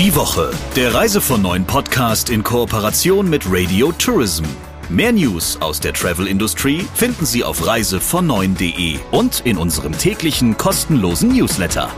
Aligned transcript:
Die 0.00 0.16
Woche, 0.16 0.50
der 0.76 0.94
Reise 0.94 1.20
von 1.20 1.42
neuen 1.42 1.66
Podcast 1.66 2.30
in 2.30 2.42
Kooperation 2.42 3.28
mit 3.28 3.42
Radio 3.46 3.92
Tourism. 3.92 4.44
Mehr 4.88 5.12
News 5.12 5.60
aus 5.60 5.78
der 5.78 5.92
Travel-Industrie 5.92 6.86
finden 6.94 7.26
Sie 7.26 7.44
auf 7.44 7.60
reisevon9.de 7.60 8.98
und 9.10 9.44
in 9.44 9.58
unserem 9.58 9.92
täglichen 9.92 10.56
kostenlosen 10.56 11.36
Newsletter. 11.36 11.90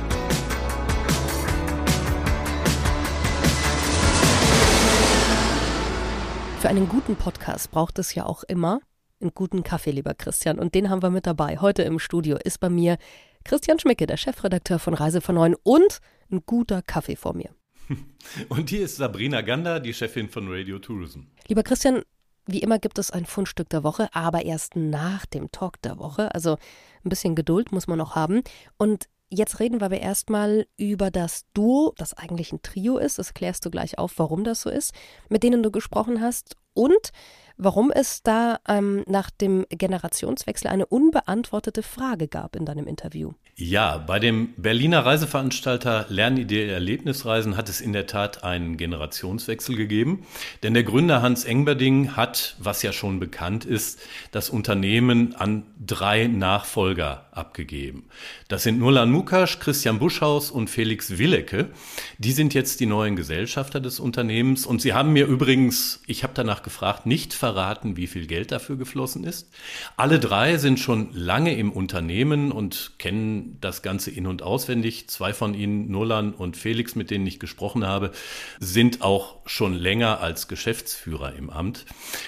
Für 6.58 6.71
einen 6.71 6.88
guten 6.88 7.14
Podcast 7.14 7.71
braucht 7.71 8.00
es 8.00 8.16
ja 8.16 8.26
auch 8.26 8.42
immer 8.42 8.80
einen 9.21 9.30
guten 9.32 9.62
Kaffee, 9.62 9.92
lieber 9.92 10.14
Christian. 10.14 10.58
Und 10.58 10.74
den 10.74 10.90
haben 10.90 11.03
wir 11.03 11.10
mit 11.10 11.28
dabei. 11.28 11.58
Heute 11.60 11.82
im 11.82 12.00
Studio 12.00 12.37
ist 12.42 12.58
bei 12.58 12.69
mir 12.69 12.96
Christian 13.44 13.78
Schmicke, 13.78 14.06
der 14.06 14.16
Chefredakteur 14.16 14.80
von 14.80 14.94
Reise 14.94 15.21
von 15.21 15.37
Neun 15.37 15.54
und 15.62 16.00
ein 16.32 16.42
guter 16.45 16.82
Kaffee 16.82 17.14
vor 17.14 17.34
mir. 17.34 17.50
Und 18.48 18.70
hier 18.70 18.84
ist 18.84 18.96
Sabrina 18.96 19.41
Gander, 19.41 19.80
die 19.80 19.95
Chefin 19.95 20.28
von 20.28 20.48
Radio 20.48 20.78
Tourism. 20.78 21.20
Lieber 21.48 21.62
Christian, 21.62 22.02
wie 22.46 22.60
immer 22.60 22.78
gibt 22.78 22.98
es 22.98 23.10
ein 23.10 23.27
Fundstück 23.27 23.68
der 23.68 23.84
Woche, 23.84 24.08
aber 24.12 24.45
erst 24.45 24.77
nach 24.77 25.27
dem 25.27 25.50
Talk 25.52 25.80
der 25.82 25.98
Woche. 25.98 26.34
Also 26.34 26.56
ein 27.05 27.08
bisschen 27.08 27.34
Geduld 27.34 27.72
muss 27.72 27.86
man 27.86 27.98
noch 27.98 28.14
haben. 28.14 28.42
Und 28.77 29.08
jetzt 29.28 29.60
reden 29.60 29.80
wir 29.80 29.86
aber 29.86 30.00
erstmal 30.00 30.66
über 30.77 31.10
das 31.10 31.45
Duo, 31.55 31.95
das 31.96 32.14
eigentlich 32.14 32.52
ein 32.52 32.62
Trio 32.62 32.98
ist. 32.98 33.18
Das 33.18 33.34
klärst 33.34 33.64
du 33.64 33.70
gleich 33.70 33.98
auf, 33.98 34.19
warum 34.19 34.44
das 34.44 34.62
so 34.62 34.70
ist, 34.70 34.92
mit 35.28 35.42
denen 35.42 35.62
du 35.62 35.70
gesprochen 35.70 36.20
hast. 36.20 36.56
Und 36.74 37.12
warum 37.56 37.91
es 37.91 38.22
da 38.22 38.58
ähm, 38.66 39.05
nach 39.06 39.30
dem 39.30 39.66
Generationswechsel 39.69 40.69
eine 40.69 40.86
unbeantwortete 40.86 41.83
Frage 41.83 42.28
gab 42.28 42.56
in 42.56 42.64
deinem 42.64 42.86
Interview. 42.86 43.33
Ja, 43.55 43.98
bei 43.98 44.19
dem 44.19 44.55
Berliner 44.56 45.05
Reiseveranstalter 45.05 46.06
Lernidee 46.09 46.70
Erlebnisreisen 46.70 47.55
hat 47.55 47.69
es 47.69 47.83
in 47.83 47.92
der 47.92 48.06
Tat 48.06 48.45
einen 48.45 48.78
Generationswechsel 48.78 49.77
gegeben. 49.77 50.25
Denn 50.62 50.73
der 50.73 50.84
Gründer 50.84 51.20
Hans 51.20 51.44
Engberding 51.44 52.17
hat, 52.17 52.56
was 52.59 52.83
ja 52.83 52.94
schon 52.94 53.20
bekannt 53.20 53.67
ist, 53.67 54.00
das 54.31 54.48
Unternehmen 54.48 55.34
an 55.34 55.67
drei 55.78 56.28
Nachfolger 56.28 57.27
abgegeben. 57.33 58.05
Das 58.48 58.62
sind 58.62 58.78
Nurlan 58.78 59.11
Mukasch, 59.11 59.58
Christian 59.58 59.98
Buschhaus 59.98 60.50
und 60.50 60.69
Felix 60.69 61.19
Willecke. 61.19 61.70
Die 62.19 62.33
sind 62.33 62.52
jetzt 62.52 62.80
die 62.80 62.86
neuen 62.86 63.16
Gesellschafter 63.16 63.80
des 63.80 64.00
Unternehmens. 64.00 64.66
Und 64.66 64.83
sie 64.83 64.92
haben 64.92 65.12
mir 65.12 65.27
übrigens, 65.27 66.03
ich 66.06 66.22
habe 66.22 66.34
danach 66.34 66.62
gefragt, 66.62 67.06
nicht 67.06 67.33
verraten, 67.33 67.97
wie 67.97 68.06
viel 68.06 68.27
Geld 68.27 68.53
dafür 68.53 68.77
geflossen 68.77 69.25
ist. 69.25 69.48
Alle 69.97 70.20
drei 70.20 70.58
sind 70.58 70.78
schon 70.78 71.08
lange 71.14 71.56
im 71.56 71.72
Unternehmen 71.72 72.53
und 72.53 72.92
kennen 72.98 73.56
das 73.60 73.83
Ganze 73.83 74.10
in- 74.10 74.27
und 74.27 74.42
auswendig. 74.42 75.08
Zwei 75.08 75.33
von 75.33 75.55
ihnen, 75.55 75.91
Nolan 75.91 76.34
und 76.34 76.56
Felix, 76.58 76.94
mit 76.94 77.10
denen 77.10 77.27
ich 77.27 77.41
gesprochen 77.41 77.86
habe, 77.86 78.12
sind 78.60 79.00
auch 79.00 79.36
schon 79.47 79.72
länger 79.72 80.20
als 80.20 80.48
Geschäftsführer 80.48 81.34
im 81.34 81.48
Amt. 81.48 81.86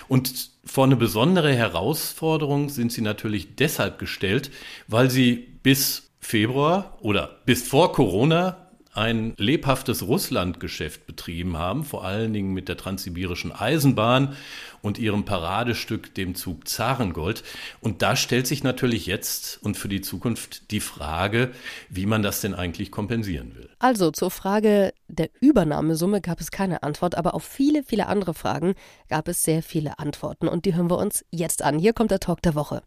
Und 0.08 0.53
vor 0.66 0.84
eine 0.84 0.96
besondere 0.96 1.52
Herausforderung 1.52 2.68
sind 2.68 2.92
sie 2.92 3.02
natürlich 3.02 3.56
deshalb 3.56 3.98
gestellt, 3.98 4.50
weil 4.88 5.10
sie 5.10 5.34
bis 5.62 6.10
Februar 6.20 6.98
oder 7.00 7.40
bis 7.44 7.66
vor 7.66 7.92
Corona 7.92 8.63
ein 8.94 9.34
lebhaftes 9.36 10.06
Russlandgeschäft 10.06 11.06
betrieben 11.06 11.58
haben, 11.58 11.84
vor 11.84 12.04
allen 12.04 12.32
Dingen 12.32 12.52
mit 12.52 12.68
der 12.68 12.76
transsibirischen 12.76 13.52
Eisenbahn 13.52 14.36
und 14.82 14.98
ihrem 14.98 15.24
Paradestück, 15.24 16.14
dem 16.14 16.34
Zug 16.36 16.68
Zarengold. 16.68 17.42
Und 17.80 18.02
da 18.02 18.14
stellt 18.14 18.46
sich 18.46 18.62
natürlich 18.62 19.06
jetzt 19.06 19.58
und 19.62 19.76
für 19.76 19.88
die 19.88 20.00
Zukunft 20.00 20.70
die 20.70 20.80
Frage, 20.80 21.50
wie 21.90 22.06
man 22.06 22.22
das 22.22 22.40
denn 22.40 22.54
eigentlich 22.54 22.92
kompensieren 22.92 23.56
will. 23.56 23.68
Also 23.80 24.12
zur 24.12 24.30
Frage 24.30 24.92
der 25.08 25.30
Übernahmesumme 25.40 26.20
gab 26.20 26.40
es 26.40 26.52
keine 26.52 26.84
Antwort, 26.84 27.16
aber 27.16 27.34
auf 27.34 27.44
viele, 27.44 27.82
viele 27.82 28.06
andere 28.06 28.32
Fragen 28.32 28.74
gab 29.08 29.26
es 29.26 29.42
sehr 29.42 29.62
viele 29.62 29.98
Antworten. 29.98 30.46
Und 30.46 30.66
die 30.66 30.74
hören 30.74 30.90
wir 30.90 30.98
uns 30.98 31.24
jetzt 31.32 31.62
an. 31.62 31.78
Hier 31.78 31.92
kommt 31.92 32.12
der 32.12 32.20
Talk 32.20 32.42
der 32.42 32.54
Woche. 32.54 32.82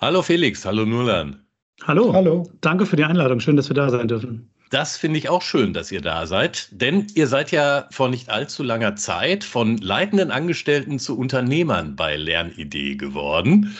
Hallo 0.00 0.22
Felix, 0.22 0.64
hallo 0.66 0.84
Nulan. 0.84 1.46
Hallo. 1.84 2.12
Hallo. 2.12 2.50
Danke 2.60 2.86
für 2.86 2.96
die 2.96 3.04
Einladung. 3.04 3.40
Schön, 3.40 3.56
dass 3.56 3.68
wir 3.68 3.74
da 3.74 3.90
sein 3.90 4.08
dürfen. 4.08 4.50
Das 4.70 4.96
finde 4.96 5.18
ich 5.18 5.28
auch 5.28 5.42
schön, 5.42 5.72
dass 5.72 5.92
ihr 5.92 6.00
da 6.00 6.26
seid, 6.26 6.68
denn 6.72 7.06
ihr 7.14 7.28
seid 7.28 7.52
ja 7.52 7.86
vor 7.92 8.08
nicht 8.08 8.30
allzu 8.30 8.64
langer 8.64 8.96
Zeit 8.96 9.44
von 9.44 9.78
leitenden 9.78 10.32
Angestellten 10.32 10.98
zu 10.98 11.16
Unternehmern 11.16 11.94
bei 11.94 12.16
Lernidee 12.16 12.96
geworden. 12.96 13.76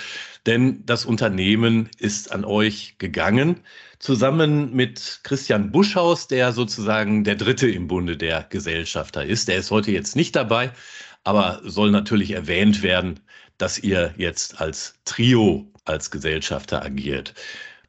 Denn 0.47 0.87
das 0.87 1.05
Unternehmen 1.05 1.91
ist 1.99 2.31
an 2.31 2.45
euch 2.45 2.95
gegangen, 2.99 3.61
zusammen 3.99 4.73
mit 4.73 5.21
Christian 5.25 5.73
Buschhaus, 5.73 6.29
der 6.29 6.53
sozusagen 6.53 7.25
der 7.25 7.35
Dritte 7.35 7.69
im 7.69 7.89
Bunde 7.89 8.17
der 8.17 8.47
Gesellschafter 8.49 9.25
ist. 9.25 9.49
Der 9.49 9.57
ist 9.57 9.73
heute 9.73 9.91
jetzt 9.91 10.15
nicht 10.15 10.37
dabei, 10.37 10.71
aber 11.25 11.61
soll 11.65 11.91
natürlich 11.91 12.31
erwähnt 12.31 12.83
werden, 12.83 13.19
dass 13.59 13.79
ihr 13.79 14.15
jetzt 14.19 14.61
als 14.61 14.95
Trio 15.05 15.67
als 15.85 16.13
Gesellschafter 16.13 16.85
agiert. 16.85 17.35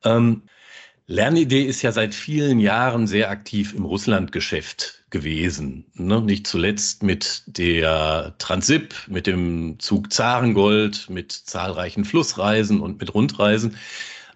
Ähm, 0.04 0.42
Lernidee 1.10 1.64
ist 1.64 1.84
ja 1.84 1.94
seit 1.94 2.14
vielen 2.14 2.60
Jahren 2.60 3.08
sehr 3.08 3.30
aktiv 3.30 3.74
im 3.74 3.86
Russlandgeschäft 3.86 5.06
gewesen. 5.10 5.86
Ne? 5.94 6.22
Nicht 6.22 6.48
zuletzt 6.48 7.02
mit 7.02 7.44
der 7.46 8.36
Transip, 8.40 8.94
mit 9.08 9.26
dem 9.26 9.80
Zug 9.80 10.12
Zarengold, 10.12 11.10
mit 11.10 11.32
zahlreichen 11.32 12.04
Flussreisen 12.04 12.82
und 12.82 13.00
mit 13.00 13.14
Rundreisen. 13.14 13.78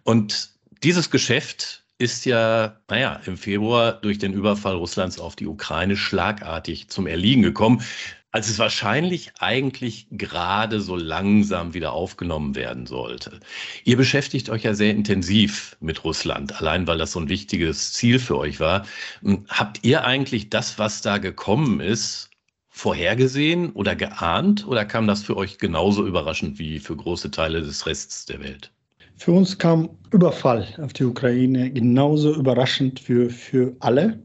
Und 0.04 0.52
dieses 0.82 1.12
Geschäft 1.12 1.84
ist 1.98 2.26
ja, 2.26 2.78
naja, 2.90 3.20
im 3.26 3.36
Februar 3.36 3.92
durch 3.92 4.18
den 4.18 4.32
Überfall 4.32 4.76
Russlands 4.76 5.20
auf 5.20 5.36
die 5.36 5.48
Ukraine 5.48 5.98
schlagartig 5.98 6.88
zum 6.88 7.06
Erliegen 7.06 7.42
gekommen 7.42 7.84
als 8.32 8.50
es 8.50 8.60
wahrscheinlich 8.60 9.32
eigentlich 9.40 10.08
gerade 10.12 10.80
so 10.80 10.96
langsam 10.96 11.74
wieder 11.74 11.94
aufgenommen 11.94 12.56
werden 12.56 12.86
sollte. 12.86 13.40
Ihr 13.84 13.98
beschäftigt 13.98 14.50
euch 14.50 14.64
ja 14.64 14.74
sehr 14.74 14.92
intensiv 14.92 15.76
mit 15.82 16.04
Russland, 16.04 16.60
allein 16.60 16.88
weil 16.88 16.98
das 16.98 17.12
so 17.12 17.20
ein 17.20 17.30
wichtiges 17.30 17.94
Ziel 17.94 18.20
für 18.20 18.38
euch 18.38 18.60
war. 18.60 18.86
Hm, 19.22 19.46
habt 19.50 19.84
ihr 19.84 20.06
eigentlich 20.06 20.50
das, 20.50 20.80
was 20.80 21.02
da 21.02 21.18
gekommen 21.18 21.82
ist, 21.82 22.30
vorhergesehen 22.70 23.72
oder 23.72 23.96
geahnt 23.96 24.66
oder 24.66 24.86
kam 24.86 25.06
das 25.06 25.24
für 25.24 25.36
euch 25.36 25.58
genauso 25.58 26.08
überraschend 26.08 26.58
wie 26.58 26.80
für 26.80 26.96
große 26.96 27.30
Teile 27.30 27.62
des 27.62 27.86
Rests 27.86 28.26
der 28.26 28.40
Welt? 28.40 28.72
Für 29.18 29.34
uns 29.34 29.58
kam 29.58 29.90
Überfall 30.12 30.68
auf 30.82 30.94
die 30.94 31.04
Ukraine 31.04 31.70
genauso 31.70 32.34
überraschend 32.34 33.02
für, 33.02 33.30
für 33.30 33.76
alle. 33.80 34.20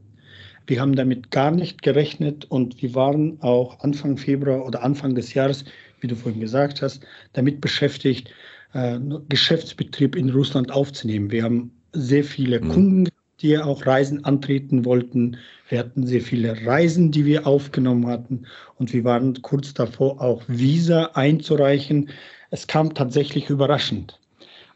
Wir 0.67 0.81
haben 0.81 0.95
damit 0.95 1.31
gar 1.31 1.51
nicht 1.51 1.81
gerechnet 1.81 2.45
und 2.45 2.81
wir 2.81 2.93
waren 2.93 3.41
auch 3.41 3.79
Anfang 3.79 4.17
Februar 4.17 4.65
oder 4.65 4.83
Anfang 4.83 5.15
des 5.15 5.33
Jahres, 5.33 5.63
wie 6.01 6.07
du 6.07 6.15
vorhin 6.15 6.41
gesagt 6.41 6.81
hast, 6.81 7.05
damit 7.33 7.61
beschäftigt, 7.61 8.29
äh, 8.73 8.99
Geschäftsbetrieb 9.29 10.15
in 10.15 10.29
Russland 10.29 10.71
aufzunehmen. 10.71 11.31
Wir 11.31 11.43
haben 11.43 11.71
sehr 11.93 12.23
viele 12.23 12.59
mhm. 12.59 12.69
Kunden, 12.69 13.09
die 13.39 13.57
auch 13.57 13.85
Reisen 13.85 14.25
antreten 14.25 14.83
wollten. 14.83 15.37
Wir 15.69 15.79
hatten 15.79 16.05
sehr 16.05 16.21
viele 16.21 16.65
Reisen, 16.65 17.11
die 17.11 17.25
wir 17.25 17.47
aufgenommen 17.47 18.07
hatten 18.07 18.43
und 18.75 18.91
wir 18.93 19.05
waren 19.05 19.41
kurz 19.41 19.73
davor, 19.73 20.21
auch 20.21 20.43
Visa 20.47 21.11
einzureichen. 21.13 22.09
Es 22.51 22.67
kam 22.67 22.93
tatsächlich 22.93 23.49
überraschend. 23.49 24.19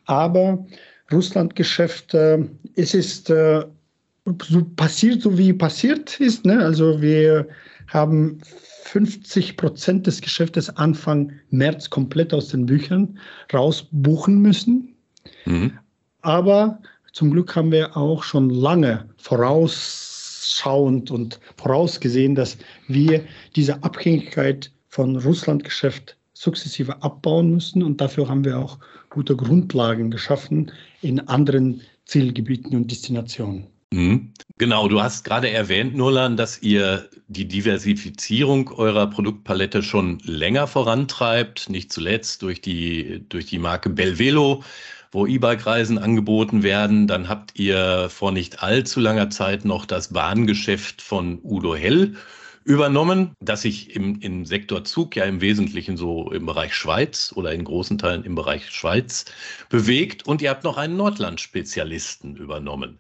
Aber 0.06 0.66
Russlandgeschäft, 1.12 2.14
äh, 2.14 2.40
es 2.76 2.94
ist 2.94 3.30
äh, 3.30 3.66
so 4.26 4.64
passiert, 4.76 5.22
so 5.22 5.38
wie 5.38 5.54
passiert 5.54 6.20
ist. 6.20 6.46
Ne? 6.46 6.60
Also 6.60 7.02
wir 7.02 7.48
haben 7.88 8.40
50 8.84 9.58
Prozent 9.58 10.08
des 10.08 10.22
Geschäftes 10.22 10.70
Anfang 10.78 11.32
März 11.50 11.90
komplett 11.90 12.34
aus 12.34 12.50
den 12.50 12.66
Büchern 12.66 13.18
rausbuchen 13.54 14.42
müssen. 14.42 14.96
Mhm. 15.46 15.78
Aber 16.22 16.80
zum 17.14 17.32
Glück 17.32 17.56
haben 17.56 17.72
wir 17.72 17.98
auch 17.98 18.24
schon 18.24 18.50
lange 18.50 19.10
vorausschauend 19.18 21.12
und 21.12 21.40
vorausgesehen, 21.58 22.36
dass 22.36 22.58
wir 22.88 23.24
diese 23.56 23.84
Abhängigkeit 23.84 24.72
von 24.88 25.16
Russlandgeschäft 25.18 26.18
sukzessive 26.34 27.02
abbauen 27.02 27.52
müssen. 27.52 27.84
Und 27.84 28.02
dafür 28.02 28.30
haben 28.30 28.46
wir 28.46 28.58
auch 28.58 28.78
gute 29.10 29.36
Grundlagen 29.36 30.12
geschaffen 30.12 30.72
in 31.02 31.20
anderen 31.28 31.82
Zielgebieten 32.06 32.76
und 32.76 32.90
Destinationen. 32.92 33.68
Mhm. 33.94 34.34
Genau, 34.58 34.88
du 34.88 35.02
hast 35.02 35.24
gerade 35.26 35.50
erwähnt, 35.50 35.96
Nurlan, 35.96 36.38
dass 36.38 36.62
ihr 36.62 37.10
die 37.28 37.48
Diversifizierung 37.48 38.70
eurer 38.70 39.08
Produktpalette 39.08 39.84
schon 39.84 40.20
länger 40.24 40.68
vorantreibt, 40.68 41.70
nicht 41.70 41.92
zuletzt 41.92 42.42
durch 42.42 42.62
die, 42.62 43.26
durch 43.28 43.48
die 43.48 43.60
Marke 43.60 43.90
Belvelo, 43.90 44.64
wo 45.12 45.26
E-Bike-Reisen 45.26 45.98
angeboten 45.98 46.64
werden. 46.64 47.08
Dann 47.08 47.28
habt 47.28 47.60
ihr 47.60 48.08
vor 48.10 48.32
nicht 48.32 48.64
allzu 48.64 49.00
langer 49.00 49.30
Zeit 49.30 49.66
noch 49.66 49.86
das 49.86 50.14
Bahngeschäft 50.14 51.02
von 51.02 51.40
Udo 51.44 51.76
Hell 51.76 52.16
übernommen, 52.64 53.32
das 53.40 53.64
sich 53.64 53.96
im, 53.96 54.20
im 54.22 54.46
Sektor 54.46 54.84
Zug 54.84 55.16
ja 55.16 55.26
im 55.26 55.42
Wesentlichen 55.42 55.98
so 55.98 56.32
im 56.32 56.46
Bereich 56.46 56.76
Schweiz 56.76 57.34
oder 57.36 57.52
in 57.52 57.64
großen 57.64 57.98
Teilen 57.98 58.24
im 58.24 58.36
Bereich 58.36 58.70
Schweiz 58.70 59.26
bewegt. 59.70 60.28
Und 60.28 60.42
ihr 60.42 60.52
habt 60.52 60.64
noch 60.64 60.78
einen 60.78 60.96
Nordland-Spezialisten 60.96 62.36
übernommen. 62.38 63.00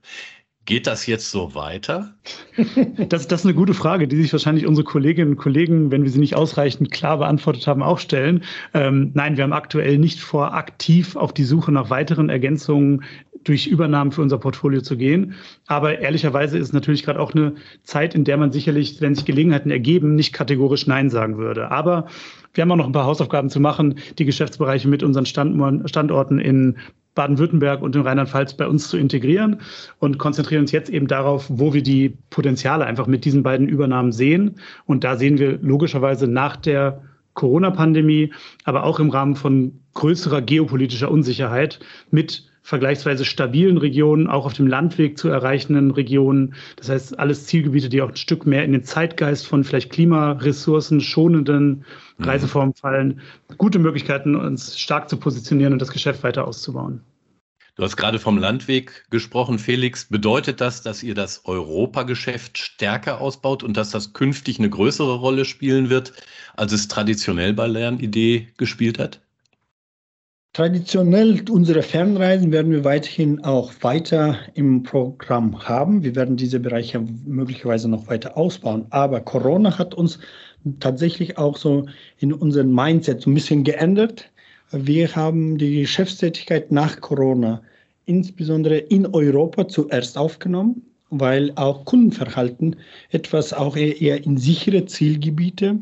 Geht 0.66 0.86
das 0.86 1.08
jetzt 1.08 1.32
so 1.32 1.56
weiter? 1.56 2.14
Das, 3.10 3.28
das 3.28 3.42
ist 3.42 3.46
eine 3.46 3.56
gute 3.56 3.74
Frage, 3.74 4.08
die 4.08 4.16
sich 4.22 4.32
wahrscheinlich 4.32 4.68
unsere 4.68 4.86
Kolleginnen 4.86 5.32
und 5.32 5.38
Kollegen, 5.38 5.92
wenn 5.92 6.04
wir 6.04 6.12
sie 6.12 6.20
nicht 6.20 6.36
ausreichend 6.36 6.92
klar 6.92 7.18
beantwortet 7.18 7.66
haben, 7.68 7.82
auch 7.82 8.00
stellen. 8.00 8.44
Ähm, 8.74 9.12
nein, 9.16 9.38
wir 9.38 9.44
haben 9.44 9.54
aktuell 9.54 9.98
nicht 9.98 10.20
vor, 10.20 10.54
aktiv 10.54 11.16
auf 11.16 11.34
die 11.34 11.44
Suche 11.44 11.72
nach 11.72 11.90
weiteren 11.90 12.30
Ergänzungen 12.30 13.04
durch 13.44 13.68
Übernahmen 13.68 14.12
für 14.12 14.22
unser 14.22 14.38
Portfolio 14.38 14.82
zu 14.82 14.98
gehen. 14.98 15.34
Aber 15.68 16.00
ehrlicherweise 16.00 16.58
ist 16.58 16.68
es 16.68 16.74
natürlich 16.74 17.04
gerade 17.04 17.20
auch 17.20 17.34
eine 17.34 17.56
Zeit, 17.84 18.14
in 18.14 18.24
der 18.24 18.38
man 18.38 18.52
sicherlich, 18.52 19.02
wenn 19.02 19.16
sich 19.16 19.26
Gelegenheiten 19.26 19.72
ergeben, 19.72 20.16
nicht 20.16 20.34
kategorisch 20.34 20.88
Nein 20.88 21.10
sagen 21.10 21.38
würde. 21.38 21.72
Aber 21.72 22.08
wir 22.54 22.62
haben 22.62 22.72
auch 22.72 22.78
noch 22.78 22.86
ein 22.86 22.92
paar 22.92 23.06
Hausaufgaben 23.06 23.50
zu 23.50 23.60
machen, 23.60 23.96
die 24.20 24.26
Geschäftsbereiche 24.26 24.88
mit 24.88 25.04
unseren 25.04 25.26
Standorten 25.26 26.40
in 26.40 26.78
Baden-Württemberg 27.16 27.82
und 27.82 27.96
in 27.96 28.04
Rheinland-Pfalz 28.04 28.54
bei 28.54 28.68
uns 28.68 28.88
zu 28.88 28.98
integrieren 28.98 29.62
und 30.00 30.18
konzentrieren 30.18 30.62
uns 30.62 30.72
jetzt 30.72 30.90
eben 30.90 31.08
darauf, 31.08 31.48
wo 31.50 31.74
wir 31.74 31.84
die 31.84 32.18
Potenziale 32.30 32.86
einfach 32.86 33.08
mit 33.08 33.26
diesen 33.26 33.44
beiden 33.44 33.68
Übernahmen 33.68 34.12
sehen. 34.12 34.56
Und 34.86 35.04
da 35.04 35.18
sehen 35.18 35.38
wir 35.38 35.60
logischerweise 35.62 36.28
nach 36.28 36.56
der 36.56 37.02
Corona-Pandemie, 37.34 38.34
aber 38.64 38.84
auch 38.84 39.00
im 39.00 39.10
Rahmen 39.10 39.36
von 39.36 39.80
größerer 39.94 40.42
geopolitischer 40.42 41.12
Unsicherheit 41.12 41.80
mit 42.12 42.51
vergleichsweise 42.62 43.26
stabilen 43.26 43.78
Regionen, 43.78 44.28
auch 44.28 44.46
auf 44.46 44.54
dem 44.54 44.68
Landweg 44.68 45.18
zu 45.18 45.30
erreichenden 45.30 45.92
Regionen. 45.92 46.54
Das 46.76 46.90
heißt, 46.90 47.20
alles 47.20 47.46
Zielgebiete, 47.48 47.90
die 47.90 48.02
auch 48.02 48.10
ein 48.10 48.16
Stück 48.16 48.46
mehr 48.46 48.64
in 48.64 48.72
den 48.72 48.84
Zeitgeist 48.84 49.48
von 49.48 49.64
vielleicht 49.64 49.92
Klimaressourcen 49.92 51.02
schonenden 51.02 51.86
mhm. 52.18 52.26
Reiseformen 52.26 52.76
fallen. 52.76 53.22
Gute 53.58 53.80
Möglichkeiten, 53.80 54.36
uns 54.36 54.80
stark 54.80 55.10
zu 55.10 55.18
positionieren 55.18 55.74
und 55.74 55.80
das 55.80 55.92
Geschäft 55.92 56.24
weiter 56.24 56.48
auszubauen. 56.48 57.02
Du 57.76 57.84
hast 57.84 57.96
gerade 57.96 58.20
vom 58.20 58.38
Landweg 58.38 59.06
gesprochen, 59.10 59.58
Felix. 59.58 60.06
Bedeutet 60.06 60.60
das, 60.60 60.82
dass 60.82 61.04
ihr 61.04 61.16
das 61.16 61.46
Europageschäft 61.46 62.58
stärker 62.58 63.22
ausbaut 63.22 63.64
und 63.64 63.78
dass 63.78 63.92
das 63.92 64.14
künftig 64.14 64.60
eine 64.60 64.70
größere 64.70 65.16
Rolle 65.16 65.46
spielen 65.46 65.90
wird, 65.90 66.12
als 66.56 66.74
es 66.74 66.90
traditionell 66.90 67.54
bei 67.54 67.68
Lernidee 67.68 68.50
gespielt 68.58 69.00
hat? 69.00 69.22
Traditionell 70.54 71.42
unsere 71.50 71.82
Fernreisen 71.82 72.52
werden 72.52 72.74
wir 72.74 72.84
weiterhin 72.84 73.42
auch 73.42 73.72
weiter 73.80 74.38
im 74.54 74.84
Programm 74.84 75.58
haben. 75.66 76.04
Wir 76.04 76.14
werden 76.14 76.36
diese 76.36 76.60
Bereiche 76.60 77.02
möglicherweise 77.26 77.88
noch 77.88 78.08
weiter 78.08 78.36
ausbauen. 78.36 78.86
Aber 78.90 79.22
Corona 79.22 79.78
hat 79.78 79.94
uns 79.94 80.20
tatsächlich 80.82 81.38
auch 81.38 81.56
so 81.56 81.86
in 82.20 82.34
unserem 82.34 82.76
Mindset 82.76 83.22
so 83.22 83.30
ein 83.30 83.34
bisschen 83.34 83.64
geändert. 83.64 84.30
Wir 84.72 85.16
haben 85.16 85.58
die 85.58 85.80
Geschäftstätigkeit 85.80 86.70
nach 86.70 87.00
Corona 87.00 87.62
insbesondere 88.06 88.78
in 88.78 89.06
Europa 89.08 89.70
zuerst 89.70 90.18
aufgenommen, 90.18 90.82
weil 91.12 91.54
auch 91.56 91.86
Kundenverhalten 91.86 92.76
etwas 93.12 93.54
auch 93.54 93.78
eher 93.78 94.26
in 94.26 94.36
sichere 94.36 94.86
Zielgebiete 94.86 95.78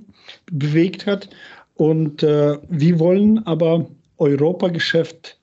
bewegt 0.51 1.07
hat. 1.07 1.27
Und 1.73 2.21
äh, 2.21 2.59
wir 2.69 2.99
wollen 2.99 3.43
aber 3.47 3.87
Europageschäft 4.19 5.37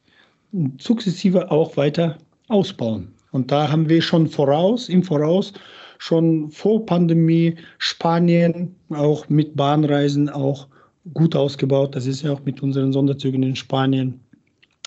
sukzessive 0.79 1.51
auch 1.51 1.77
weiter 1.77 2.19
ausbauen. 2.49 3.13
Und 3.33 3.51
da 3.51 3.71
haben 3.71 3.89
wir 3.89 4.01
schon 4.01 4.27
voraus, 4.29 4.89
im 4.89 5.03
Voraus, 5.03 5.53
schon 5.99 6.51
vor 6.51 6.85
Pandemie 6.87 7.57
Spanien 7.79 8.75
auch 8.91 9.29
mit 9.29 9.57
Bahnreisen 9.57 10.29
auch 10.29 10.69
gut 11.15 11.35
ausgebaut. 11.35 11.95
Das 11.95 12.07
ist 12.07 12.23
ja 12.23 12.33
auch 12.33 12.45
mit 12.45 12.63
unseren 12.63 12.93
Sonderzügen 12.93 13.43
in 13.43 13.57
Spanien. 13.57 14.21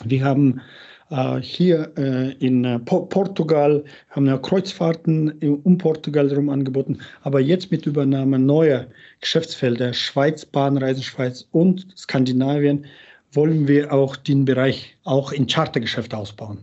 Wir 0.05 0.23
haben 0.23 0.61
äh, 1.09 1.39
hier 1.41 1.91
äh, 1.97 2.33
in 2.33 2.63
äh, 2.63 2.79
Portugal, 2.79 3.83
haben 4.11 4.27
ja 4.27 4.37
Kreuzfahrten 4.37 5.31
um 5.63 5.77
Portugal 5.77 6.29
herum 6.29 6.49
angeboten. 6.49 6.99
Aber 7.21 7.39
jetzt 7.39 7.71
mit 7.71 7.85
Übernahme 7.85 8.39
neuer 8.39 8.87
Geschäftsfelder, 9.21 9.93
Schweiz, 9.93 10.45
Bahnreisen 10.45 11.03
Schweiz 11.03 11.47
und 11.51 11.87
Skandinavien, 11.97 12.85
wollen 13.31 13.67
wir 13.67 13.93
auch 13.93 14.15
den 14.15 14.45
Bereich 14.45 14.97
auch 15.03 15.31
in 15.31 15.47
Chartergeschäft 15.47 16.13
ausbauen. 16.13 16.59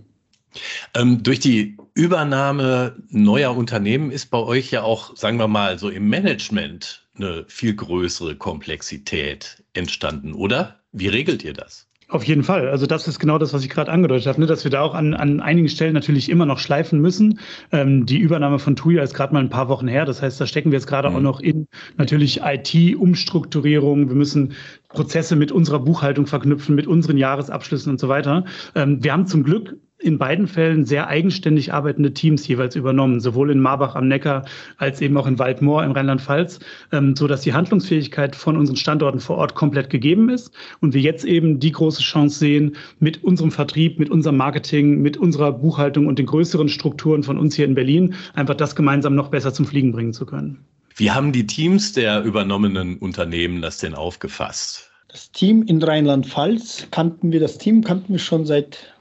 Ähm, 0.95 1.23
durch 1.23 1.41
die 1.41 1.77
Übernahme 1.95 2.97
neuer 3.11 3.57
Unternehmen 3.57 4.11
ist 4.11 4.31
bei 4.31 4.39
euch 4.39 4.71
ja 4.71 4.83
auch, 4.83 5.17
sagen 5.17 5.39
wir 5.39 5.49
mal, 5.49 5.79
so 5.79 5.89
im 5.89 6.09
Management 6.09 7.07
eine 7.17 7.45
viel 7.49 7.75
größere 7.75 8.37
Komplexität 8.37 9.63
entstanden, 9.75 10.35
oder? 10.35 10.81
Wie 10.93 11.09
regelt 11.09 11.45
ihr 11.45 11.53
das? 11.53 11.87
Auf 12.09 12.23
jeden 12.23 12.45
Fall. 12.45 12.69
Also 12.69 12.87
das 12.87 13.09
ist 13.09 13.19
genau 13.19 13.37
das, 13.37 13.53
was 13.53 13.65
ich 13.65 13.71
gerade 13.71 13.91
angedeutet 13.91 14.29
habe, 14.29 14.41
ne? 14.41 14.47
dass 14.47 14.63
wir 14.63 14.71
da 14.71 14.81
auch 14.81 14.95
an, 14.95 15.13
an 15.13 15.41
einigen 15.41 15.69
Stellen 15.69 15.93
natürlich 15.93 16.29
immer 16.29 16.47
noch 16.47 16.61
schleifen 16.61 17.01
müssen. 17.01 17.41
Ähm, 17.73 18.07
die 18.07 18.19
Übernahme 18.19 18.61
von 18.61 18.77
Tuya 18.77 19.03
ist 19.03 19.13
gerade 19.13 19.35
mal 19.35 19.41
ein 19.41 19.51
paar 19.51 19.69
Wochen 19.69 19.89
her. 19.89 20.05
Das 20.05 20.23
heißt, 20.23 20.41
da 20.41 20.47
stecken 20.47 20.71
wir 20.71 20.79
jetzt 20.79 20.87
gerade 20.87 21.11
mhm. 21.11 21.17
auch 21.17 21.21
noch 21.21 21.41
in 21.41 21.67
natürlich 21.97 22.43
IT-Umstrukturierung. 22.45 24.09
Wir 24.09 24.15
müssen 24.15 24.55
Prozesse 24.97 25.37
mit 25.37 25.53
unserer 25.53 25.81
Buchhaltung 25.81 26.27
verknüpfen, 26.27 26.75
mit 26.75 26.87
unseren 26.87 27.19
Jahresabschlüssen 27.19 27.93
und 27.93 28.01
so 28.01 28.09
weiter. 28.09 28.47
Ähm, 28.75 29.05
wir 29.05 29.13
haben 29.13 29.27
zum 29.27 29.45
Glück 29.45 29.77
in 29.99 30.17
beiden 30.17 30.47
Fällen 30.47 30.87
sehr 30.87 31.09
eigenständig 31.09 31.75
arbeitende 31.75 32.15
Teams 32.15 32.47
jeweils 32.49 32.77
übernommen, 32.77 33.21
sowohl 33.21 33.51
in 33.51 33.61
Marbach 33.61 33.95
am 33.95 34.09
Neckar 34.09 34.47
als 34.79 35.03
eben 35.03 35.17
auch 35.19 35.27
in 35.27 35.39
Waldmoor 35.39 35.85
im 35.85 35.93
Rheinland-Pfalz, 35.93 36.61
ähm, 36.93 37.15
so 37.15 37.27
dass 37.27 37.43
die 37.43 37.53
Handlungsfähigkeit 37.53 38.37
von 38.37 38.57
unseren 38.57 38.77
Standorten 38.77 39.21
vor 39.21 39.37
Ort 39.37 39.55
komplett 39.55 39.91
gegeben 39.91 40.31
ist 40.31 40.51
und 40.81 40.95
wir 40.95 41.03
jetzt 41.03 41.25
eben 41.25 41.61
die 41.61 41.73
große 41.73 42.03
Chance 42.03 42.39
sehen, 42.39 42.77
mit 42.99 43.23
unserem 43.23 43.51
Vertrieb, 43.51 43.99
mit 43.99 44.09
unserem 44.09 44.39
Marketing, 44.39 45.03
mit 45.03 45.19
unserer 45.19 45.53
Buchhaltung 45.53 46.07
und 46.07 46.19
den 46.19 46.27
größeren 46.27 46.71
Strukturen 46.71 47.23
von 47.23 47.37
uns 47.37 47.55
hier 47.55 47.67
in 47.67 47.75
Berlin 47.75 48.15
einfach 48.35 48.55
das 48.55 48.77
gemeinsam 48.77 49.15
noch 49.15 49.29
besser 49.29 49.53
zum 49.53 49.67
Fliegen 49.67 49.93
bringen 49.93 50.15
zu 50.15 50.25
können. 50.25 50.65
Wie 50.99 51.11
haben 51.11 51.33
die 51.33 51.47
Teams 51.47 51.93
der 51.93 52.23
übernommenen 52.23 52.97
Unternehmen 52.97 53.61
das 53.61 53.77
denn 53.77 53.95
aufgefasst? 53.95 54.86
Das 55.17 55.33
Team 55.33 55.63
in 55.63 55.83
Rheinland-Pfalz 55.83 56.89
kannten 56.91 57.33
wir, 57.33 57.41
das 57.41 57.57
Team 57.57 57.83
kannten 57.83 58.13
wir 58.13 58.19
schon 58.19 58.45
seit 58.45 58.95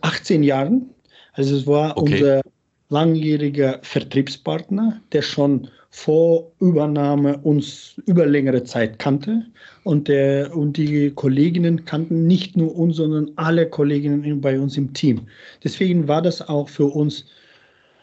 18 0.00 0.44
Jahren. 0.44 0.90
Also 1.32 1.56
es 1.56 1.66
war 1.66 1.98
okay. 1.98 2.12
unser 2.12 2.40
langjähriger 2.88 3.80
Vertriebspartner, 3.82 5.00
der 5.10 5.22
schon 5.22 5.66
vor 5.90 6.52
Übernahme 6.60 7.36
uns 7.38 7.96
über 8.06 8.26
längere 8.26 8.62
Zeit 8.62 9.00
kannte. 9.00 9.44
Und, 9.82 10.06
der, 10.06 10.56
und 10.56 10.76
die 10.76 11.10
Kolleginnen 11.10 11.84
kannten 11.84 12.28
nicht 12.28 12.56
nur 12.56 12.76
uns, 12.76 12.98
sondern 12.98 13.32
alle 13.34 13.68
Kolleginnen 13.68 14.40
bei 14.40 14.56
uns 14.56 14.76
im 14.76 14.92
Team. 14.92 15.22
Deswegen 15.64 16.06
war 16.06 16.22
das 16.22 16.48
auch 16.48 16.68
für 16.68 16.86
uns 16.86 17.24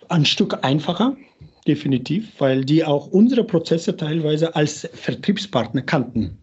ein 0.09 0.25
Stück 0.25 0.65
einfacher, 0.65 1.15
definitiv, 1.65 2.29
weil 2.39 2.65
die 2.65 2.83
auch 2.83 3.07
unsere 3.07 3.45
Prozesse 3.45 3.95
teilweise 3.95 4.53
als 4.53 4.89
Vertriebspartner 4.93 5.83
kannten. 5.83 6.37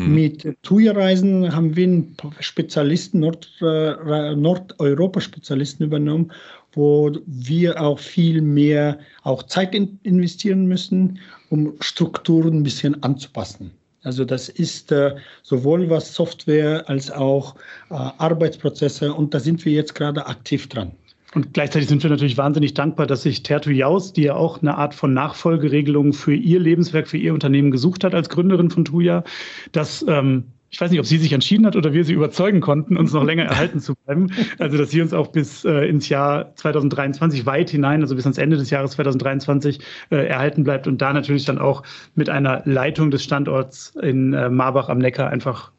Mhm. 0.00 0.14
Mit 0.14 0.56
TUI-Reisen 0.62 1.54
haben 1.54 1.76
wir 1.76 1.84
einen 1.84 2.16
Spezialisten, 2.40 3.20
Nord, 3.20 3.50
äh, 3.60 4.34
Nordeuropa-Spezialisten 4.34 5.84
übernommen, 5.84 6.32
wo 6.72 7.12
wir 7.26 7.80
auch 7.80 7.98
viel 7.98 8.40
mehr 8.40 8.98
auch 9.24 9.42
Zeit 9.42 9.74
in, 9.74 9.98
investieren 10.02 10.66
müssen, 10.66 11.18
um 11.50 11.74
Strukturen 11.80 12.58
ein 12.58 12.62
bisschen 12.62 13.02
anzupassen. 13.02 13.72
Also 14.02 14.24
das 14.24 14.48
ist 14.48 14.90
äh, 14.92 15.14
sowohl 15.42 15.90
was 15.90 16.14
Software 16.14 16.88
als 16.88 17.10
auch 17.10 17.54
äh, 17.90 17.94
Arbeitsprozesse 17.94 19.12
und 19.12 19.34
da 19.34 19.40
sind 19.40 19.62
wir 19.66 19.72
jetzt 19.72 19.94
gerade 19.94 20.24
aktiv 20.26 20.68
dran. 20.68 20.92
Und 21.34 21.54
gleichzeitig 21.54 21.88
sind 21.88 22.02
wir 22.02 22.10
natürlich 22.10 22.36
wahnsinnig 22.36 22.74
dankbar, 22.74 23.06
dass 23.06 23.22
sich 23.22 23.42
Tertu 23.42 23.70
Jaus, 23.70 24.12
die 24.12 24.22
ja 24.22 24.34
auch 24.34 24.62
eine 24.62 24.76
Art 24.76 24.94
von 24.94 25.14
Nachfolgeregelung 25.14 26.12
für 26.12 26.34
ihr 26.34 26.58
Lebenswerk, 26.58 27.06
für 27.06 27.18
ihr 27.18 27.32
Unternehmen 27.32 27.70
gesucht 27.70 28.02
hat 28.02 28.14
als 28.14 28.28
Gründerin 28.28 28.70
von 28.70 28.84
Tuya, 28.84 29.22
dass 29.70 30.04
ähm, 30.08 30.44
ich 30.72 30.80
weiß 30.80 30.90
nicht, 30.90 31.00
ob 31.00 31.06
sie 31.06 31.18
sich 31.18 31.32
entschieden 31.32 31.66
hat 31.66 31.74
oder 31.74 31.92
wir 31.92 32.04
sie 32.04 32.12
überzeugen 32.12 32.60
konnten, 32.60 32.96
uns 32.96 33.12
noch 33.12 33.24
länger 33.24 33.44
erhalten 33.44 33.80
zu 33.80 33.94
bleiben. 33.96 34.28
Also, 34.58 34.78
dass 34.78 34.90
sie 34.90 35.02
uns 35.02 35.12
auch 35.12 35.28
bis 35.28 35.64
äh, 35.64 35.88
ins 35.88 36.08
Jahr 36.08 36.54
2023 36.54 37.44
weit 37.44 37.70
hinein, 37.70 38.02
also 38.02 38.14
bis 38.14 38.24
ans 38.24 38.38
Ende 38.38 38.56
des 38.56 38.70
Jahres 38.70 38.92
2023 38.92 39.80
äh, 40.10 40.28
erhalten 40.28 40.62
bleibt 40.62 40.86
und 40.86 41.02
da 41.02 41.12
natürlich 41.12 41.44
dann 41.44 41.58
auch 41.58 41.82
mit 42.14 42.30
einer 42.30 42.62
Leitung 42.66 43.10
des 43.10 43.24
Standorts 43.24 43.94
in 44.00 44.32
äh, 44.32 44.48
Marbach 44.48 44.88
am 44.88 44.98
Neckar 44.98 45.28
einfach 45.28 45.72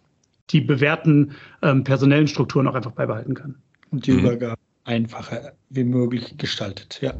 die 0.50 0.60
bewährten 0.60 1.32
ähm, 1.62 1.86
personellen 1.86 2.28
Strukturen 2.28 2.68
auch 2.68 2.76
einfach 2.76 2.92
beibehalten 2.92 3.34
kann. 3.34 3.56
Und 3.92 4.06
die 4.08 4.12
mhm. 4.12 4.20
Übergabe 4.20 4.60
einfacher 4.84 5.54
wie 5.70 5.84
möglich 5.84 6.38
gestaltet, 6.38 7.00
ja. 7.02 7.14